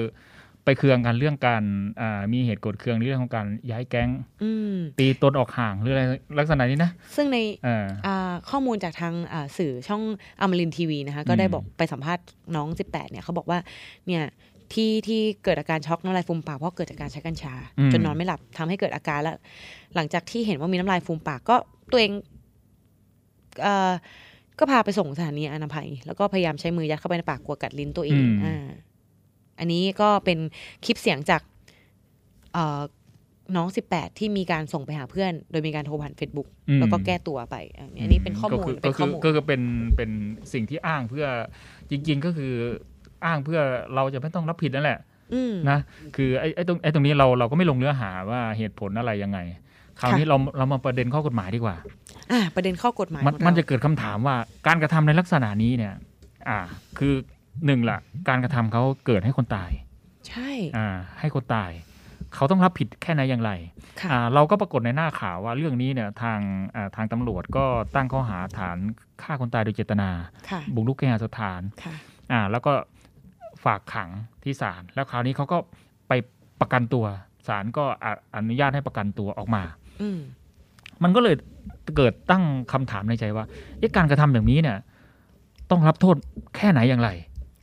[0.66, 1.64] ไปเคืองกันเรื่องการ
[2.02, 4.10] อ่ามีเหตุโกรธเคืองในเรื่องของการย้ายแก๊ง
[4.44, 6.04] อืมตีตนออกห่างหรืออะไร
[6.40, 10.02] ลักษณะนี้นะ ซึ่งในอ่าอ่าข้อมูลจากทางอ่าสื่อช่อง
[10.42, 13.60] อมรินทีวีนะคะก็ได้อืมบอกไปสัมภาษณ์น้อง 18 เนี่ยเขาบอกว่า
[14.08, 14.24] เนี่ย
[14.74, 17.54] ที่ที่เกิดอาการช็อกน้ำลายฟูมปากเพราะเกิดจากการใช้กัญชา
[17.92, 19.38] จนนอนไม่หลับทำให้เกิดอาการแล้ว
[19.96, 21.56] หลังจากที่เห็นว่ามีน้ำลายฟูมปากก็
[21.92, 22.12] ตัวเอง
[23.62, 23.92] เอ่อ
[24.60, 28.68] ก็พาไปส่งสถานีอนามัย แล้วก็พยายามใช้มือยัดเข้าไปในปากกลัวกัดลิ้นตัวเองอืมอ่า
[29.60, 30.40] อันนี้ก็เป็น
[30.86, 31.42] คลิปเสียงจาก
[32.54, 32.82] เอ่อ
[33.56, 39.62] น้อง 18 ที่มีการส่งไปหาเพื่อน โดยมีการโทรผ่าน Facebook อืมแล้วก็แก้ตัวไป อันนี้อันนี้เป็นข้อมูลก็เป็คืนข้ออมูลก็คือเป็น
[39.96, 40.12] เป็น
[40.54, 41.26] สิ่งที่อ้างเพื่อ
[41.90, 42.52] จริง ๆ ก็คือ
[43.26, 43.60] อ้างเพื่อ
[43.96, 45.00] เราจะไม่ต้องรับผิดนั่นแหละ
[45.34, 45.80] อืมนะ
[46.16, 49.40] คือไอ้ไอ้ตรงไอ้ตรงนี้เราเราก็ไม่ลงเนื้อหาว่าเหตุผลอะไรยังไง
[50.00, 51.76] คราวค่ะนี้เราเรามาประเด็นข้อกฎหมายดีกว่า
[52.32, 54.36] อ่า ประเด็นข้อกฎหมาย มันของเรามันจะเกิดคำถามว่า
[54.68, 55.94] การกระทำในลักษณะนี้เนี่ย
[56.50, 56.60] อ่า
[57.00, 57.14] คือ
[57.66, 59.72] หนึ่งละการกระทำเขาเกิดให้คนตาย
[60.28, 60.88] ใช่ อ่า
[61.20, 61.72] ให้คนตาย
[62.36, 63.52] เขาต้องรับผิดแค่ไหนอย่างไร
[64.02, 66.40] ค่ะอ่าเราก็ปรากฏในหน้าข่าวว่าเรื่องนี้เนี่ยทาง
[66.76, 68.78] อ่าทางตำรวจก็ตั้งข้อหาฐาน
[69.22, 70.10] ฆ่าคนตายโดยเจตนา
[70.50, 71.96] ค่ะบุกรุกเคหสถานค่ะ
[72.32, 72.72] อ่า แล้วก็
[73.66, 74.10] ฝากขัง
[74.44, 75.58] ที่ศาลแล้วคราวนี้เขาก็
[76.08, 76.14] ไป
[76.62, 77.06] ประกันตัว
[77.48, 79.70] ศาลก็อะอนุญาตให้ประกันตัวออกมาอื
[80.18, 80.20] ม
[81.04, 81.36] มันก็เลย
[81.98, 82.44] เกิดตั้ง
[82.74, 83.46] คำถามในใจว่า
[83.80, 84.78] เอ๊ะการกระทำอย่างนี้เนี่ย
[85.72, 86.16] ต้องรับโทษ
[86.56, 87.10] แค่ไหนอย่างไร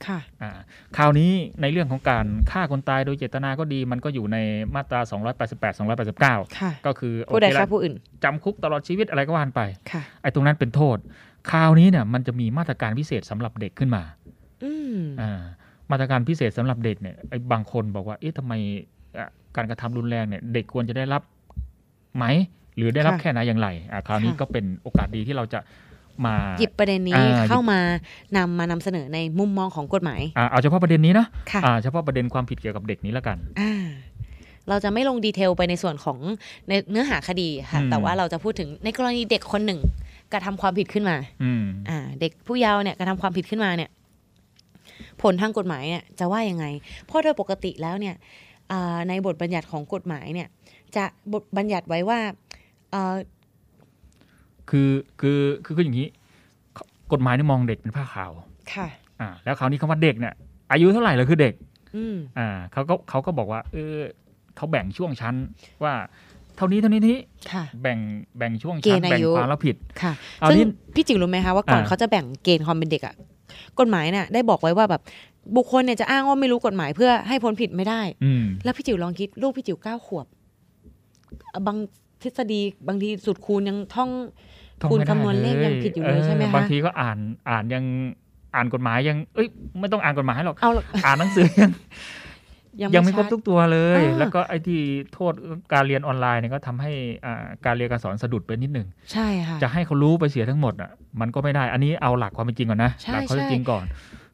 [0.07, 0.51] ค่ะอ่า
[0.97, 1.31] คราวนี้
[1.63, 4.37] ในเรื่องของการฆ่าคนตายโดยเจตนาก็ดี มันก็อยู่ใน
[4.75, 5.01] มาตรา
[5.41, 5.79] 288
[6.15, 9.61] 289ค่ะก็คือผู้ใดโอเคละฆ่าผู้อื่นจำคุกตลอดชีวิตอะไรก็ว่านไป
[9.91, 10.97] ค่ะไอ้ตรงนั้นเป็นโทษ
[11.51, 14.03] คราวนี้เนี่ย มันจะมีมาตรการพิเศษสำหรับเด็กขึ้นมา
[14.65, 15.41] อืมอ่า
[15.91, 18.53] มาตรการพิเศษสำหรับเด็กเนี่ยไอ้บางคนบอกว่าเอ๊ะทำไม
[19.19, 21.23] อะการกระทำรุนแรงเนี่ย เด็กควรจะได้รับ
[22.17, 22.27] ไหม
[22.77, 25.61] หรือได้รับค่ะ แค่ไหนอย่างไรอะคราวนี้ค่ะก็เป็นโอกาสดีที่เราจะ
[26.27, 27.79] มา หยิบประเด็นนี้อ่าหยิบ เข้ามา
[28.37, 33.73] นำมานำเสนอในมุมมองของกฎหมาย อ่าเอาเฉพาะประเด็นนี้นะค่ะ อ่าเฉพาะประเด็นความผิดเกี่ยวกับเด็กนี้แล้วกัน อ่า
[34.69, 36.19] เราจะไม่ลงดีเทลไปในส่วนของ
[36.69, 39.81] ในเนื้อหาคดีค่ะ อืม แต่ว่าเราจะพูดถึงในกรณีเด็กคนหนึ่ง
[40.33, 43.91] กระทำความผิดขึ้นมา อืม อ่า เด็กผู้เยาว์เนี่ยกระทำความผิดขึ้นมาเนี่ย
[45.23, 46.65] ผลทางกฎหมายเนี่ยจะว่ายังไง
[47.05, 48.15] เพราะโดยปกติแล้วเนี่ย
[48.73, 50.49] อ่าในบทบัญญัติของกฎหมายเนี่ย
[50.97, 52.19] จะบทบัญญัติไว้ว่า
[52.95, 53.15] อ่า
[54.71, 54.91] คือ
[55.21, 56.09] คือคือคืออย่างนี้
[57.13, 58.33] กฎหมายเนี่ยมองเด็กเป็นผ้าขาว
[58.73, 58.87] ค่ะ
[59.21, 60.35] อ่าแล้วคราวนี้คำว่าเด็กเนี่ย
[60.73, 61.55] อายุเท่าไหร่แล้วคือเด็ก
[61.97, 63.97] อืมอ่าเขาก็เขาก็บอกว่าเออ
[64.57, 65.35] เขาแบ่งช่วงชั้น
[65.85, 65.95] ว่า
[66.57, 67.17] เท่านี้เท่านี้นี้
[67.53, 67.99] ค่ะแบ่ง
[68.39, 73.15] แบ่งช่วงเกชั้ณนฑ์อาแบ่งยุความรับผิดค่ะเอาซึ่งนี่พี่จิ๋วรู้ไหมคะว่าก่อนอ่าเขาจะแบ่งเกณฑ์ความเป็นเด็กอะ
[73.81, 75.03] กฎหมายเนี่ยได้บอกไว้ว่าแบบ
[75.57, 80.27] บุคคลเนี่ยจะอ้างว่าไม่รู้กฎหมายเพื่อให้พ้นผิดไม่ได้อืมแล้วพี่จิ๋วลองคิดลูกพี่จิ๋วเก้าขวบ
[81.67, 81.77] บาง
[82.23, 84.11] ทฤษฎีบางทีสูตรคูณยังท่อง
[84.83, 87.19] ท่องคูณไม่ได้คำนวณเลขยังผิดอยู่เลยออใช่ไหมบางคะทีก็อ่าน
[87.51, 87.85] อ่านยัง
[88.55, 89.49] อ่านกฎหมายยัง เอ้ย
[89.81, 91.71] ไม่ต้องอ่านกฎหมายหรอกเอาหรอกอ่านหนังสือยัง
[92.83, 94.81] ยังยังไม่ชัครบดทุกตัวเลยอ่าแล้วก็ไอ้ที่
[95.13, 95.33] โทษ
[95.73, 96.93] การเรียนออนไลน์เนี่ยก็ทำให้
[97.25, 103.85] อ่าการเรียนการสอนสะดุดไปนิดหนึ่งใช่ค่ะจะให้เขารู้ไปเสียทั้งหมดอะมันก็ไม่ได้ อันนี้เอาหลักความเป็นจริงก่อนนะใช่หลัข้อเท็จใช่จริงก่อน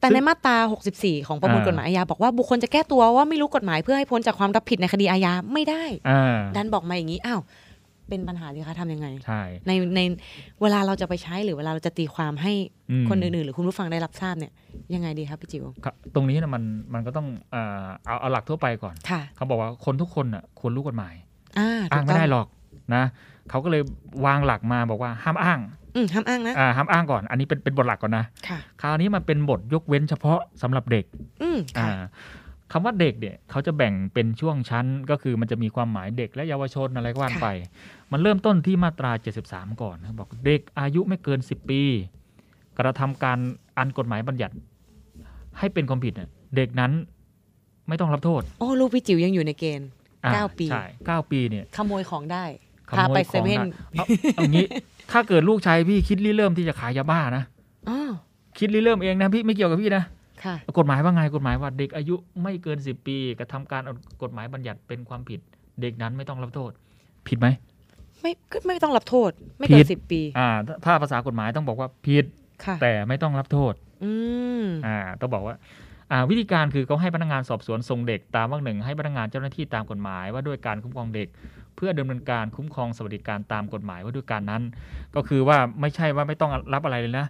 [0.03, 0.57] แต่ซึ่ในงมาตรา
[0.93, 7.41] 64 ของประมวลอ่ากฎหมายอาญาบอกว่าบุคคลจะแก้ตัวว่าไม่รู้กฎหมายเพื่อให้พ้นจากความรับผิดในคดีอาญาไม่ได้อ่าดันบอกมาอย่างนี้อ้าว
[8.09, 10.01] เป็นปัญหาสิคะทำยังไงใช่ในใน
[10.63, 12.53] เวลาเราจะไปใช้หรือเวลาเราจะตีความให้
[12.91, 14.53] อืมคนอื่นๆ หรือคุณผู้ฟังได้รับทราบเนี่ย
[14.95, 16.63] ยังไงดีครับพี่จิวครับตรงนี้นะมัน
[16.95, 21.15] มันก็ต้องอ่าเอาเอาหลักทั่วไปก่อนค่ะเขาบอกว่าคนทุกคนอะควรรู้กฎหมาย
[21.59, 22.47] อ่าอ้างถูไม่ต้ได้หรอก
[22.95, 23.05] นะ
[23.51, 23.83] เขาก็เลย
[24.27, 25.82] วางหลักมาบอกว่าห้ามอ้างอืม
[26.15, 31.05] ห้ามอ้างนะอ่าห้ามอ้างก่อน อันนี้เป็นเป็นบทหลักก่อนนะค่ะคราวนี้มันเป็นบทยกเว้นเฉพาะสำหรับเด็ก
[31.43, 32.09] อืมอ่าค่ะ
[32.73, 37.49] คำว่าเด็กเนี่ยเขาจะแบ่งเป็นช่วงชั้นก็คือมันจะมีความหมายเด็กและเยาวชนอะไรก็ว่าไป
[38.13, 39.13] มันเริ่มต้นที่มาตรา
[39.47, 41.83] 73 ก่อนนะบอกเด็กอายุไม่เกิน 10 ปี
[42.79, 43.39] กระทำการ
[43.79, 44.55] อันกฎหมายบัญญัติ
[45.59, 46.93] ให้เป็นความผิดน่ะเด็กนั้น
[47.89, 49.89] ไม่ต้องรับโทษโอ้ลูกพี่จิ๋วยังอยู่ในเกณฑ์
[50.25, 52.45] อ่เก้าปีใช่เก้าปีเนี่ยขโมยของได้
[52.91, 54.05] ขพาโมไปยเซของเว่นได้เอา
[54.37, 54.67] เอางี้
[55.13, 57.45] ถ้าเกิดลูกชายพี่คิดริเริ่มที่จะขายยาบ้านะ
[57.89, 58.11] อ๋อ
[58.59, 60.05] คิดริเริ่มเองนะพี่ไม่เกี่ยวกับพี่นะ
[60.45, 65.41] ค่ะ กฎหมายว่าไงกฎหมายว่าเด็กอายุไม่เกิน10ปีกระทำการเอากฎหมายบัญญัติเป็นความผิด
[65.81, 66.71] เด็กนั้นไม่ต้องรับโทษ
[67.29, 67.49] ผิดไหม
[68.21, 72.25] ไม่ก็ไม่ต้องรับโทษ ไม่เกิผินดสิบปี อ่าถ้าถ้าภาษากฎหมายต้องบอกว่าผิด
[72.65, 73.73] ค่ะแต่ไม่ต้องรับโทษ
[74.05, 74.13] อื
[74.63, 75.57] มอ่า ต้องบอกว่า
[76.11, 81.29] อ่าวิธีการคือเขาให้พนักงานสอบสวนส่งเด็กตามวรรคหนึ่งให้พนักงานเจ้าหน้าที่ตามกฎหมายว่าด้วยการคุ้มครองเด็ก
[81.77, 84.63] เพื่อดำเนินการคุ้มครองสวัสดิการตามกฎหมายว่าด้วยการนั้น
[85.15, 87.27] ก็คือว่าไม่ใช่ว่าไม่ต้องรับอะไรเลยนะ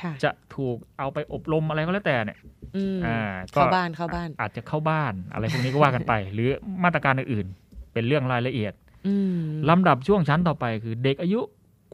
[0.00, 2.38] ค่ะจะถูกเอาไปอบรมอะไรก็แล้วแต่เนี่ย
[2.76, 3.18] อืมอ่า
[3.52, 6.50] เข้าบ้านเข้าบ้าน อาจจะเข้าบ้านอะไรพวกนี้ก็ว่ากันไป หรือ
[6.84, 8.72] มาตรการอื่นๆ เป็นเรื่องรายละเอียด
[9.06, 11.40] อืมลำดับช่วงชั้นต่อไปคือเด็กอายุ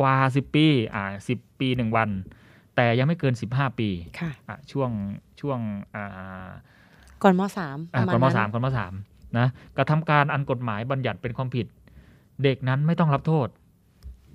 [0.01, 1.05] กว่า 10 ปี อ่า
[1.37, 2.11] 10 ปี1วัน
[2.77, 3.89] แต่ยังไม่เกิน 15 ปี
[4.21, 4.91] ค่ะอะช่วง
[5.41, 5.59] ช่วง
[5.95, 6.49] อ่า
[7.23, 8.93] ก่อนมสามอ่าประมาณก่อนมสามก่อนมสาม
[9.39, 11.67] นะกระทำการอันกฎหมายบัญญัติเป็นความผิด
[12.45, 13.49] เด็กนั้นไม่ต้องรับโทษ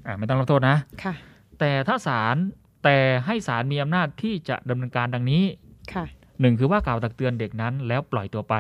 [0.06, 1.14] อ่าไม่ต้องรับโทษนะค่ะ
[1.60, 2.36] แต่ถ้าศาล
[2.84, 5.44] แต่ให้ศาลมีอำนาจที่จะดำเนินการดังนี้
[5.94, 6.06] ค่ะ
[6.42, 8.56] หนึ่งคือว่ากล่าวตักเตือนเด็กนั้นแล้วปล่อยตัวไป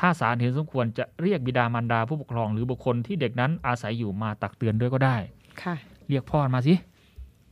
[0.00, 5.16] ถ้าศาลเห็นสมควรจะเรียกบิดามารดาผู้ปกครอง หรือบุคคลที่เด็กนั้นอาศัยอยู่มาตักเตือนด้วยก็ได้
[5.62, 5.74] ค่ะ
[6.08, 6.74] เรียกพ่อมาสิ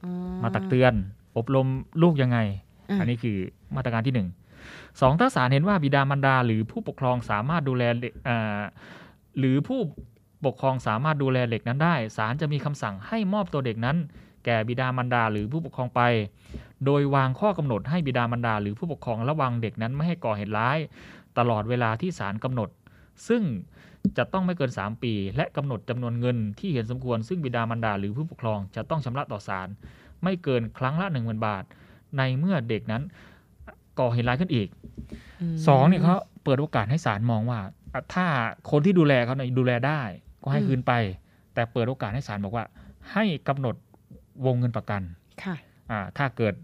[0.05, 0.13] อ๋อ
[0.43, 0.93] มาตักเตือน
[1.37, 1.67] อบรม
[2.03, 2.39] ลูกยังไง
[2.91, 3.37] อ่าอันนี้คือ
[3.77, 4.29] มาตรการที่หนึ่ง
[5.01, 8.61] สองถ้าศาลเห็นว่าบิดามารดาหรือผู้ปกครองสามารถดูแลเด็กอ่า
[9.39, 9.81] หรือผู้
[10.45, 13.97] ปกครองสามารถดูแลเด็กนั้นได้ ศาลจะมีคำสั่งให้มอบตัวเด็กนั้น
[14.45, 16.01] แก่บิดามารดาหรือผู้ปกครองไป
[16.85, 20.79] โดยวางข้อกำหนดให้บิดามารดาหรือผู้ปกครองระวังเด็กนั้นไม่ให้ก่อเหตุร้าย
[21.39, 22.69] ตลอดเวลาที่ศาลกำหนด
[23.29, 23.43] ซึ่ง
[24.17, 29.69] จะต้องไม่เกิน 3 ปี และกำหนดจำนวนเงินที่เห็นสมควร ซึ่งบิดามารดาหรือผู้ปกครองจะต้องชำระต่อศาล
[30.23, 31.65] ไม่เกินครั้งละ 1 0,000 บาท
[32.17, 33.03] ในเมื่อเด็กนั้น
[33.99, 34.69] ก่อเหตุร้ายขึ้นอีก
[35.53, 37.61] มสองเนี่ยเขาเปิดโอกาสให้ศาลมองว่า
[37.95, 38.27] อะถ้า
[38.71, 40.03] คนที่ดูแลเขาเนี่ยดูแลได้
[40.49, 40.93] ก็ให้คืนไป
[41.55, 42.65] แต่เปิดโอกาสให้ศาลบอกว่า
[43.13, 43.75] ให้กำหนด
[44.47, 45.03] วงเงินประกัน
[45.43, 45.55] ค่ะ
[45.91, 46.55] อ่าถ้าเกิด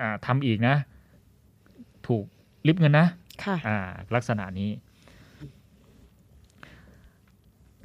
[0.00, 0.76] อ่าทำอีกนะ
[2.06, 2.24] ถูก
[2.66, 3.06] ลิบเงินนะ
[3.44, 3.78] ค่ะอ่า
[4.14, 4.70] ลักษณะนี้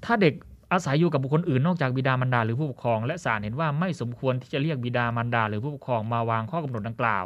[0.05, 0.34] ถ้าเด็ก
[0.72, 7.26] อาศัยอยู่กับบุคคลอื่นนอกจากบิดามารดาหรือผู้ปกครอง และศาลเห็นว่าไม่สมควรที่จะเรียกบิดามารดาหรือผู้ปกครองมาวางข้อกำหนดดังกล่าว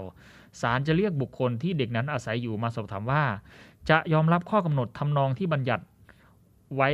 [0.61, 3.23] ศาลจะเรียกบุคคลที่เด็กนั้นอาศัยอยู่มาสอบถามว่า
[3.89, 5.83] จะยอมรับข้อกำหนดทำนองที่บัญญัติ
[6.75, 6.89] ไว้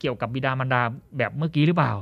[0.00, 0.82] เกี่ยวกับบิดามารดา
[1.18, 1.92] แบบเมื่อกี้หรือเปล่า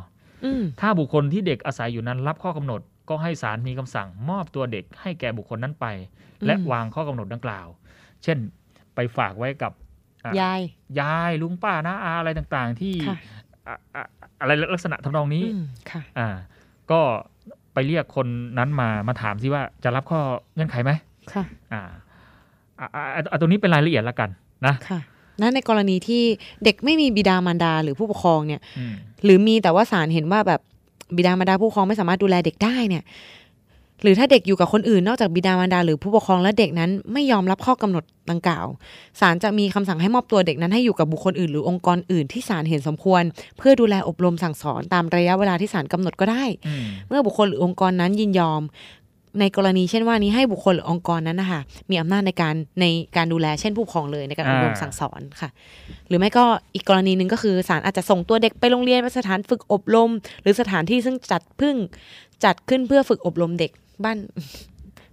[0.44, 5.86] อืมถ้าบุคคลที่เด็กอาศัยอยู่นั้นรับข้อกำหนด ก็ให้ศาลมีคำสั่งมอบตัวเด็กให้แก่บุคคลนั้นไป
[6.46, 7.66] และอืมวางข้อกำหนดดังกล่าว
[8.24, 8.38] เช่น
[8.94, 9.72] ไปฝากไว้กับ
[10.24, 10.60] อะยาย
[11.00, 13.16] ยายลุงป้านะอาอะไรต่างๆ ที่ค่ะ
[13.66, 14.04] อะอะ
[14.40, 16.28] อะไรลักษณะทำนองนี้อืมค่ะอ่า
[16.90, 17.00] ก็
[17.74, 18.26] ไปเรียกคน
[18.58, 20.20] นั้นมามาถามซิว่าจะรับข้อ
[20.54, 20.92] เงื่อนไขไหม
[21.32, 21.82] ค่ะอ่า
[22.80, 24.30] อะอะอะอะตรงนี้เป็นรายละเอียดละกัน
[24.66, 25.00] นะค่ะ
[25.40, 26.22] นั่นในกรณีที่
[26.64, 28.92] เด็กไม่มีบิดามารดาหรือผู้ปกครองเนี่ยอืม
[29.24, 30.60] หรือมีแต่ว่าศาลเห็นว่าแบบ
[31.16, 33.04] บิดามารดาผู้ปกครองไม่สามารถดูแลเด็กได้เนี่ย
[34.02, 38.66] หรือถ้าเด็กอยู่กับคนอื่นนอกจากบิดามารดาหรือผู้ปกครองและเด็กนั้นไม่ยอมรับข้อกำหนดดังกล่าว
[39.20, 43.22] ศาลจะมีคำสั่งให้มอบตัวเด็กนั้นให้อยู่กับบุคคลอื่นหรือองค์กรอื่นที่ศาลเห็นสมควร
[43.58, 48.62] เพื่อดูแลอบรมสั่งสอนตามระยะเวลาที่ศาลกำหนดก็ได้อืมเมื่อบุคคลหรือองค์กรนั้นยินยอม
[49.40, 51.60] ในกรณีเช่นว่านี้ให้บุคคลหรือองค์กรนั้นนะคะ
[51.90, 52.86] มีอำนาจในการใน
[53.16, 55.50] การดูแลเช่นผู้ปกครองเลยในการอบรมอ่าสั่งสอนค่ะ
[56.08, 60.10] หรือไม่ก็อีกกรณีหนึ่งก็คือศาลอาจจะส่งตัวเด็กไปโรงเรียนไปสถานฝึกอบรม
[60.42, 61.76] หรือสถานที่ซึ่งจัดเพึ่ง
[62.44, 63.70] จัดขึ้นเพื่อฝึกอบรมเด็ก
[64.04, 64.18] บ้าน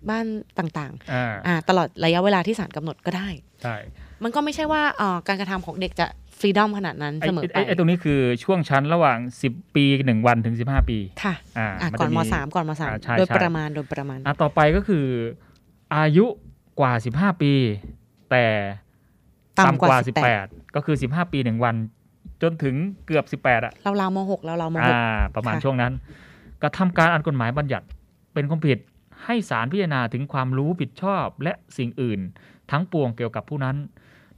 [0.09, 0.26] บ้าน
[0.57, 3.28] ต่างอ่าๆอ่าตลอดระยะเวลาที่ศาลกำหนดก็ได้
[3.63, 3.76] ใช่
[4.23, 6.05] มันก็ไม่ใช่ว่าเอ่อการกระทำของเด็กจะ
[6.40, 9.18] ฟรีดอมขนาดนั้นไอ้เสมอไปไอ้ไอ้ตรงนี้คือช่วงชั้นระหว่าง
[9.48, 15.06] 10 ปี 1 วันถึง 15 ปี ค่ะอ่าอะมันก่อจะนมีมสามก่อนมสามอ่าใช่โดยใช่ประมาณโดยประมาณอะต่อไปก็คือ
[15.96, 16.26] อายุ
[16.80, 17.54] กว่า 15 ปี
[18.32, 18.46] แต่
[19.60, 20.00] ต่ำกว่า
[20.38, 21.76] 18 ก็คือ 15 ปี 1 วัน
[22.42, 22.76] จนถึง
[23.06, 25.94] เกือบ 18 อะเราเรามหกเราเรามหอ่ากประมาณค่ะช่วงนั้น
[26.62, 27.86] กระทำการอันกฎหมายบัญญัติ
[28.34, 28.80] เป็นความผิด
[29.26, 32.20] ให้ศาลพิจารณาถึงความรู้ผิดชอบและสิ่งอื่น
[32.72, 33.76] ทั้งปวงเกี่ยวกับผู้นั้น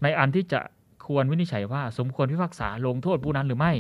[0.04, 0.60] ในอันที่จะ
[1.08, 3.74] ควรวินิจฉัยว่าสมควรพิพากษาลงโทษผู้นั้นหรือไม่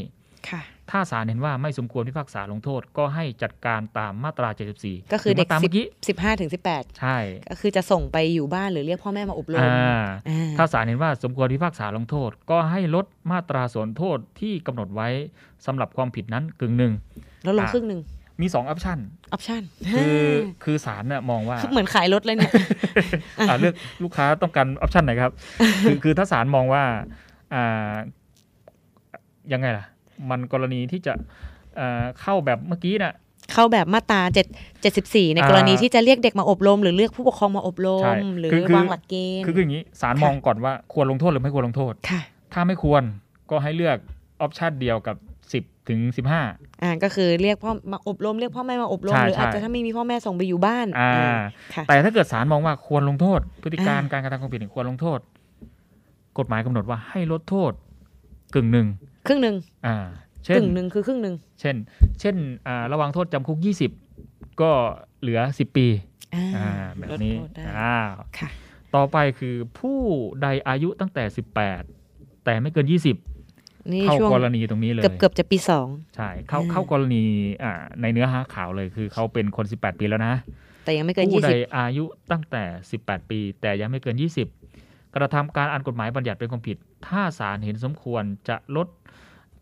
[0.49, 0.61] ค่ะ
[0.91, 4.49] ถ้าศาลเห็นว่าไม่สมควรพิพากษาลงโทษ ก็ให้จัดการตามมาตรา
[4.81, 7.17] 74 ก็คือเด็กหรืมาตามสิเมื่อกี้สิบห้าถึงสิบแปดใช่
[7.49, 9.99] ก็คือจะส่งไปอยู่บ้านหรือเรียกพ่อแม่มาอบรมอ่า
[10.29, 15.07] อ่าถ้าศาลเห็นว่าสมควรพิพากษาลงโทษ ก็ให้ลดมาตราส่วนโทษที่กำหนดไว้
[15.65, 16.93] สำหรับความผิดนั้นกึ่งหนึ่ง
[17.43, 18.01] แล้วลงอ่าครึ่งหนึ่ง
[18.41, 18.99] มีสองออปชัน
[19.31, 19.61] ออปชั่น
[20.01, 20.25] คือ
[20.63, 22.53] คือศาลน่ะมองว่า เหมือนขายรถเลยเนี่ย
[23.49, 25.31] อ่าเลือกลูกค้าต้องการ option ไหนครับ
[25.83, 26.83] คือคือถ้าศาลมองว่า
[27.53, 27.93] อ่า
[29.53, 29.85] ยังไงล่ะ
[30.29, 31.13] มันกรณีที่จะ
[31.79, 33.13] อ่าเข้าแบบเมื่อกี้น่ะ
[33.53, 34.47] เข้าแบบมาตราเจ็ด
[34.81, 42.21] เจ็ดสิบสี่ในกรณีที่จะเรียกเด็กมาอบรม หรือเรียกผู้ปกครองมาอบรมใช่ไหมหรือคือคือวางหลักเกณฑ์คือคืออย่างนี้ศาลมองก่อนว่าควรลงโทษหรือไม่ควรลงโทษค่ะ
[42.53, 43.03] ถ้าไม่ควร
[43.49, 43.97] ก็ให้เลือก
[44.41, 45.15] option เดียวกับ
[45.51, 45.99] 10ถึง
[46.39, 51.39] 15อ่าก็คือเรียกพ่อมาอบรมเรียกพ่อแม่มาอบรมใช่หรืออาจใช่จะถ้าไม่มีพ่อแม่ส่งไปอยู่บ้านอ่าอ่า
[51.73, 55.19] ค่ะแต่ถ้าเกิดศาลมองว่าควรลงโทษ พฤติการอ่าการกระทำความผิดเนี่ยควรลงโทษ
[56.37, 57.71] กฎหมายกำหนดว่าให้ลดโทษ
[58.55, 58.87] กึ่งหนึ่ง
[59.27, 59.55] ครึ่งหนึ่ง
[59.87, 59.97] อ่า
[60.45, 61.75] เช่นกึ่งหนึ่งคือครึ่งหนึ่งเช่น
[62.19, 62.35] เช่น
[62.67, 63.59] อ่าระวังโทษจำคุก
[64.09, 64.71] 20 ก็
[65.21, 65.87] เหลือ 10 ปี
[66.35, 67.97] อ่าอ่าแบบนี้ลดโทษได้อ่า
[68.37, 68.49] ค่ะ
[68.95, 69.99] ต่อไปคือผู้
[70.41, 71.23] ใดอายุตั้งแต่
[71.85, 73.36] 18 แต่ไม่เกิน 20
[73.93, 77.23] นี่เข้าช่วงกรณีตรงนี้เลยเกือบเกือบจะปีสองใช่เข้าอ่าเข้ากรณี
[77.63, 80.33] อ่าในเนื้อหาข่าวเลยคือเขาเป็นคน 18 ปีแล้วนะ
[80.85, 82.63] แต่ยังไม่เกินผู้ยี่ใดสิบอายุตั้งแต่
[82.97, 84.15] 18 ปี แต่ยังไม่เกิน
[84.65, 86.77] 20 กระทำการอันกฎหมายบัญญัติเป็นความผิด
[87.07, 88.87] ถ้าศาลเห็นสมควรจะลด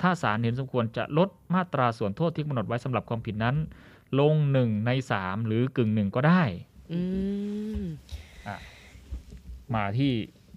[0.01, 3.55] ถ้าศาลเห็นสมควรจะลดมาตราส่วนโทษที่กำหนดไว้สำหรับความผิดนั้น
[4.19, 6.41] ลงหนึ่งในสามหรือกึ่งหนึ่งก็ได้
[6.91, 6.99] อื
[7.81, 7.83] ม
[9.75, 10.11] มาที่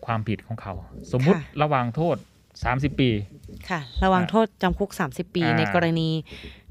[0.06, 0.74] ความผิดของเขา
[1.12, 2.16] สมมุติค่ะระหว่างโทษ
[2.66, 3.10] 30 ปี
[3.68, 6.08] ค่ะ ระวังโทษจำคุก 30 ปีอ่า ในกรณี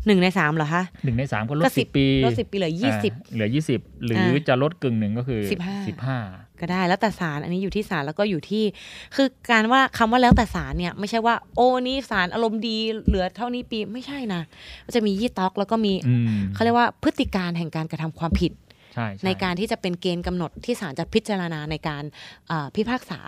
[0.05, 2.93] หนึ่งในสามเหรอคะหนึ่งในสามก็ลก็ดสิสิบปีลด10ปีเหลือ20า
[3.33, 8.63] เหลือ 20 หรืออาจะลดกึ่งหนึ่งก็คือ15 15 ก็ได้แล้วแต่ศาลอันนี้อยู่ที่ศาลแล้วก็อยู่ที่
[9.15, 12.77] คือการว่าคำว่าแล้วแต่ศาลเนี่ยไม่ใช่ว่าโอ้นี่ศาลอารมณ์ดี
[13.07, 14.41] เหลือเท่านี้ปีไม่ใช่นะ
[14.85, 18.51] มันจะมียี่ต็อกแล้วก็มีอืม เขาเรียกว่าพฤติการแห่งการกระทำความผิด
[18.97, 22.03] ใช่ช่ในการที่จะเป็นเกณฑ์กำหนดที่ศาลจะพิจารณาในการ
[22.51, 23.19] อ่าพิพากษา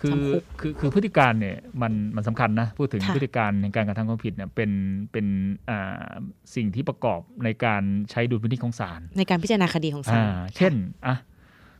[0.00, 4.70] คือจำคุกคือคือพฤติการเนี่ยมันมันสำคัญนะพูดถึงค่ะพฤติการในการกระทำความผิดเนี่ยเป็น
[5.12, 5.26] เป็น
[5.70, 6.06] อ่า
[6.54, 10.74] สิ่งที่ประกอบในการใช้ดุลพินิจของศาลในการพิจารณาคดีของศาอ่าลเช่น
[11.06, 11.16] อะ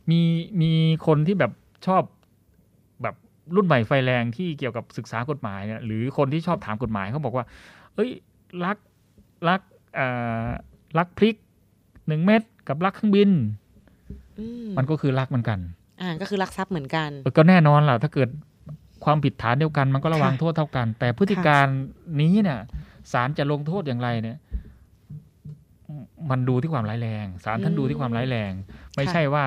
[0.09, 0.21] มี
[0.61, 0.71] มี
[1.07, 1.51] คนที่แบบ
[1.87, 2.03] ชอบ
[3.01, 3.15] แบบ
[3.55, 7.45] รุ่นใหม่ไฟแรงที่เกี่ยวกับศึกษากฎหมายเนี่ยหรือคนที่ชอบถามกฎหมายเขาบอกว่า
[7.95, 8.09] เอ้ย
[8.65, 8.77] รัก
[9.49, 9.61] รัก
[9.99, 10.47] อ่า
[10.97, 11.35] รักพริก
[12.07, 13.29] หนึ่งเม็ด กับรักเครื่องบิน
[14.39, 15.59] อืมมันก็คือรักเหมือนกัน
[16.01, 18.29] อ่าก็คือลักทรัพย์เหมือนกันเออก็แน่นอนล่ะ ถ้าเกิด
[19.05, 21.65] ความผิดฐานเดียวกันมันก็ระวังค่ะโทษเท่ากัน แต่พฤติการ
[22.21, 22.59] นี้เนี่ย
[23.11, 24.37] ศาลจะลงโทษอย่างไรเนี่ย
[25.99, 26.01] ม
[26.31, 28.51] มันดูที่ความร้ายแรงศาลท่านดูที่ความร้ายแรง
[28.95, 29.43] ไม่ใช่ว่า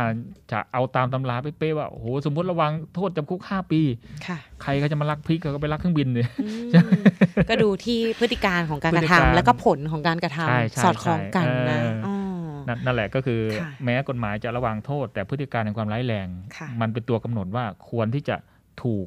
[0.53, 3.81] จะเอาตามตำราเป๊ะๆว่าโอ้โหสมมติระวังโทษจำคุกห้าปี
[4.27, 6.69] ค่ะใครก็จะมาลักพริกก็ไปลักเครื่องบินเลยอืม
[7.49, 12.10] ก็ดูที่พฤติการของการกระพฤติการทำแล้วก็ผลของการกระทำใช่ใช่สอดคล้องกันนะใช่เอออ๋อ๋อ
[12.69, 18.37] นั่นนั่นแหละก็คือค่ะแม้กฎหมายจะระวังโทษ แต่พฤติการในความร้ายแรงค่ะมันเป็นตัวกำหนดว่าควรที่จะ
[18.83, 19.07] ถูก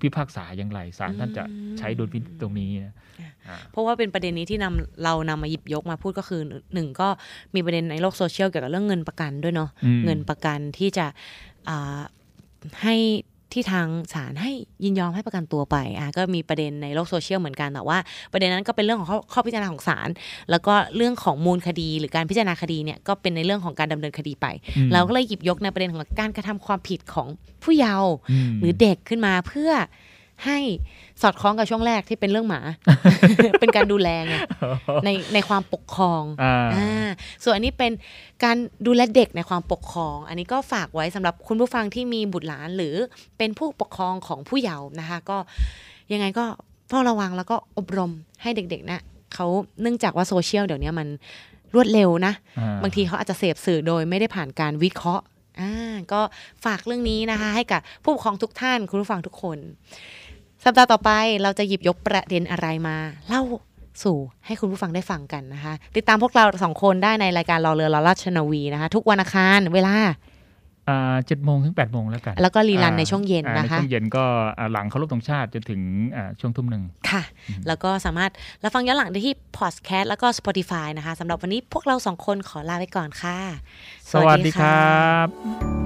[0.00, 1.44] พิพากษาอย่างไรศาลท่านจะ
[1.78, 2.94] ใช้ดุลพินิจตรงนี้นะ
[3.48, 6.40] อ่าเพราะว่าเป็นประเด็นนี้ที่นำเรานำมาหยิบยกมาพูดก็คือ
[6.74, 7.08] หนึ่งก็
[7.54, 11.06] มีประเด็นในโลกโซเชียลเกี่ยวกับเรื่องเงินประกันด้วยเนาะอืมเงินประกันที่จะ
[11.68, 12.00] อ่า
[12.82, 12.96] ให้
[13.56, 14.52] ที่ทางศาลให้
[14.84, 17.98] ยินยอมให้ประกันตัวไปอะก็มีประเด็นในโลกโซเชียลเหมือนกันแต่ว่า
[18.32, 20.08] ประเด็นนั้นก็เป็นเรื่องของข้อข้อพิจารณาของศาล
[20.50, 24.46] แล้วก็เรื่องของมูลคดี หรือการพิจารณาคดีเนี่ยก็เป็นในเรื่องของการดำเนินคดีไป
[24.76, 27.28] อืมเราก็เลยหยิบยกในประเด็นของการกระทำความผิดของ
[27.62, 28.12] ผู้เยาว์
[28.52, 29.70] มหรือเด็กขึ้นมาเพื่อ
[30.44, 30.58] ให้
[31.22, 32.60] สอดคล้องกับช่วงแรกที่เป็นเรื่องหมา
[33.60, 34.34] เป็นการดูแลไง
[35.04, 37.08] ในในความปกครองอ่าอ่า
[37.42, 37.92] ส่วนอันนี้เป็น
[38.44, 38.56] การ
[38.86, 42.94] ดูแลเด็กในความปกครอง อันนี้ก็ฝากไว้สำหรับคุณผู้ฟังที่มีบุตรหลานหรือ
[43.38, 45.38] เป็นผู้ปกครองของผู้เยาว์นะคะ ก็
[46.12, 46.44] ยังไงก็
[46.88, 48.12] เฝ้าระวังแล้วก็อบรม
[48.42, 49.00] ให้เด็กๆนะ
[49.34, 49.46] เขา
[49.82, 51.08] เนื่องจากว่าโซเชียลเดี๋ยวนี้มัน
[51.74, 55.24] รวดเร็วนะอ่บางทีเขาอาจจะเสพสื่อโดยไม่ได้ผ่านการวิเคราะห์
[55.60, 56.20] อ่าก็
[56.64, 59.58] ฝากเรื่องนี้นะคะ ให้กับผู้ปกครองทุกท่านคุณผู้ฟังทุกคน
[60.68, 61.10] สัปดาห์ต่อไป
[61.42, 62.96] เราจะหยิบยกประเด็นอะไรมา
[63.28, 63.42] เล่า
[64.02, 69.94] สู่ให้คุณผู้ฟังได้ฟังกันนะคะ ติดตามพวกเราสองคนได้ในรายการรอเรือรอราชนาวีนะคะ ทุกวันอังคารเวลา
[70.88, 74.24] อ่าเจ็ดโมงถึงแปดโมงแล้วกัน แล้วก็รีรันอ่าในช่วงเย็นอ่านะคะในช่วงเย็นก็
[74.58, 75.80] อ่าหลังเคารพธงชาติจนถึง
[76.16, 77.22] อ่าช่วงทุ่มหนึ่งค่ะ
[77.66, 78.30] แล้วก็สามารถ
[78.62, 83.38] รับฟังย้อนหลังได้ที่ Podcast แล้วก็ Spotify นะคะสำหรับวันนี้พวกเราสองคนขอลาไปก่อนค่ะ
[84.12, 85.85] สวัสดีครับ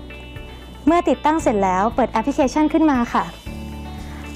[0.85, 3.23] เมื่อติดตั้งเสร็จแล้วเปิดแอปพลิเคชันขึ้นมาค่ะ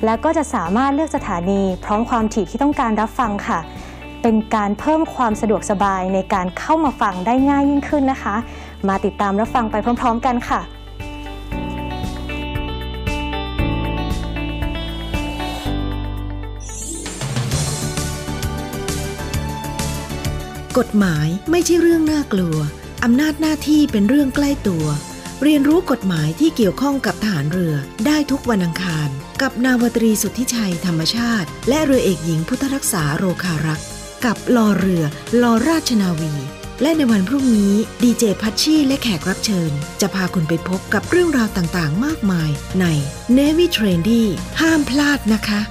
[0.06, 3.60] แล้วก็จะสามารถเลือกสถานี พร้อมความถี่ที่ต้องการรับฟังค่ะ
[4.22, 8.36] เป็นการเพิ่มความสะดวกสบายในการเข้ามาฟังได้ง่ายยิ่งขึ้นนะคะ
[8.88, 10.62] มาติดตามรับฟังไปพร้อม ๆ กันค่ะ
[20.78, 22.58] กฎหมายไม่ใช่เรื่องน่ากลัว
[23.04, 24.86] อำนาจหน้าที่เป็นเรื่องใกล้ตัว
[25.44, 27.76] เรียนรู้กฎหมายที่เกี่ยวข้องกับทหารเรือ
[28.06, 29.10] ได้ทุกวันอังคาร
[29.42, 33.86] กับนาวตรีสุทธิชัยธรรมชาติ และเรือเอกหญิงพุทธรักษาโรคารักษ์
[34.26, 35.04] กับลอเรือ
[35.42, 36.34] ลอราชนาวี
[36.82, 37.74] และในวันพรุ่งนี้
[38.04, 39.72] ดีเจพัชชีและแขกรับเชิญ
[40.02, 42.86] จะพาคุณไปพบกับเรื่องราวต่างๆ มากมายใน
[43.38, 44.24] Navy Trendy
[44.62, 45.62] ห้ามพลาดนะคะ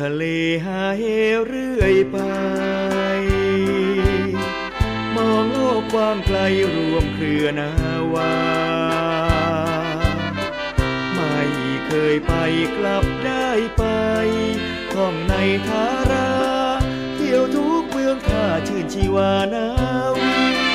[0.00, 0.24] ทะเล
[0.66, 1.02] หาเห
[1.46, 2.18] เรื่อยไป
[5.16, 6.38] มองโลกกว้างไกล
[6.74, 7.70] รวมเครือนา
[8.14, 8.34] วา
[11.14, 11.38] ไม่
[11.86, 12.34] เคยไป
[12.76, 13.84] กลับได้ไป
[14.94, 15.34] ท่องใน
[15.66, 16.30] ทารา
[17.16, 19.66] เที่ยวทุกเมืองท่าชื่นชีวานา
[20.20, 20.69] วี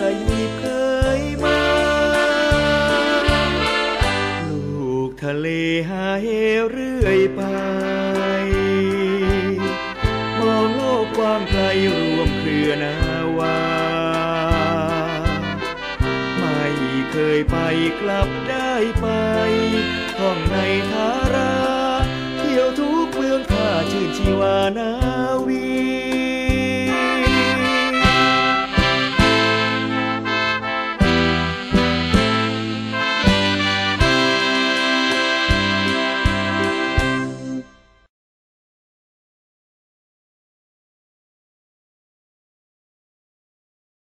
[0.00, 0.66] สตหีบเค
[1.20, 1.60] ยมา
[4.48, 5.48] ลูกทะเล
[5.88, 6.26] หาเห
[6.70, 7.42] เรื่อยไป
[10.38, 11.62] มองโลกกว้างไกล
[11.96, 12.96] รวมเครือนา
[13.38, 13.60] วา
[16.38, 16.64] ไม่
[17.10, 17.56] เคยไป
[18.00, 19.06] กลับได้ไป
[20.18, 20.56] ท่องใน
[20.90, 21.54] ทารา
[22.38, 24.73] เที่ยวทุกเมืองท่าชื่นชีวาน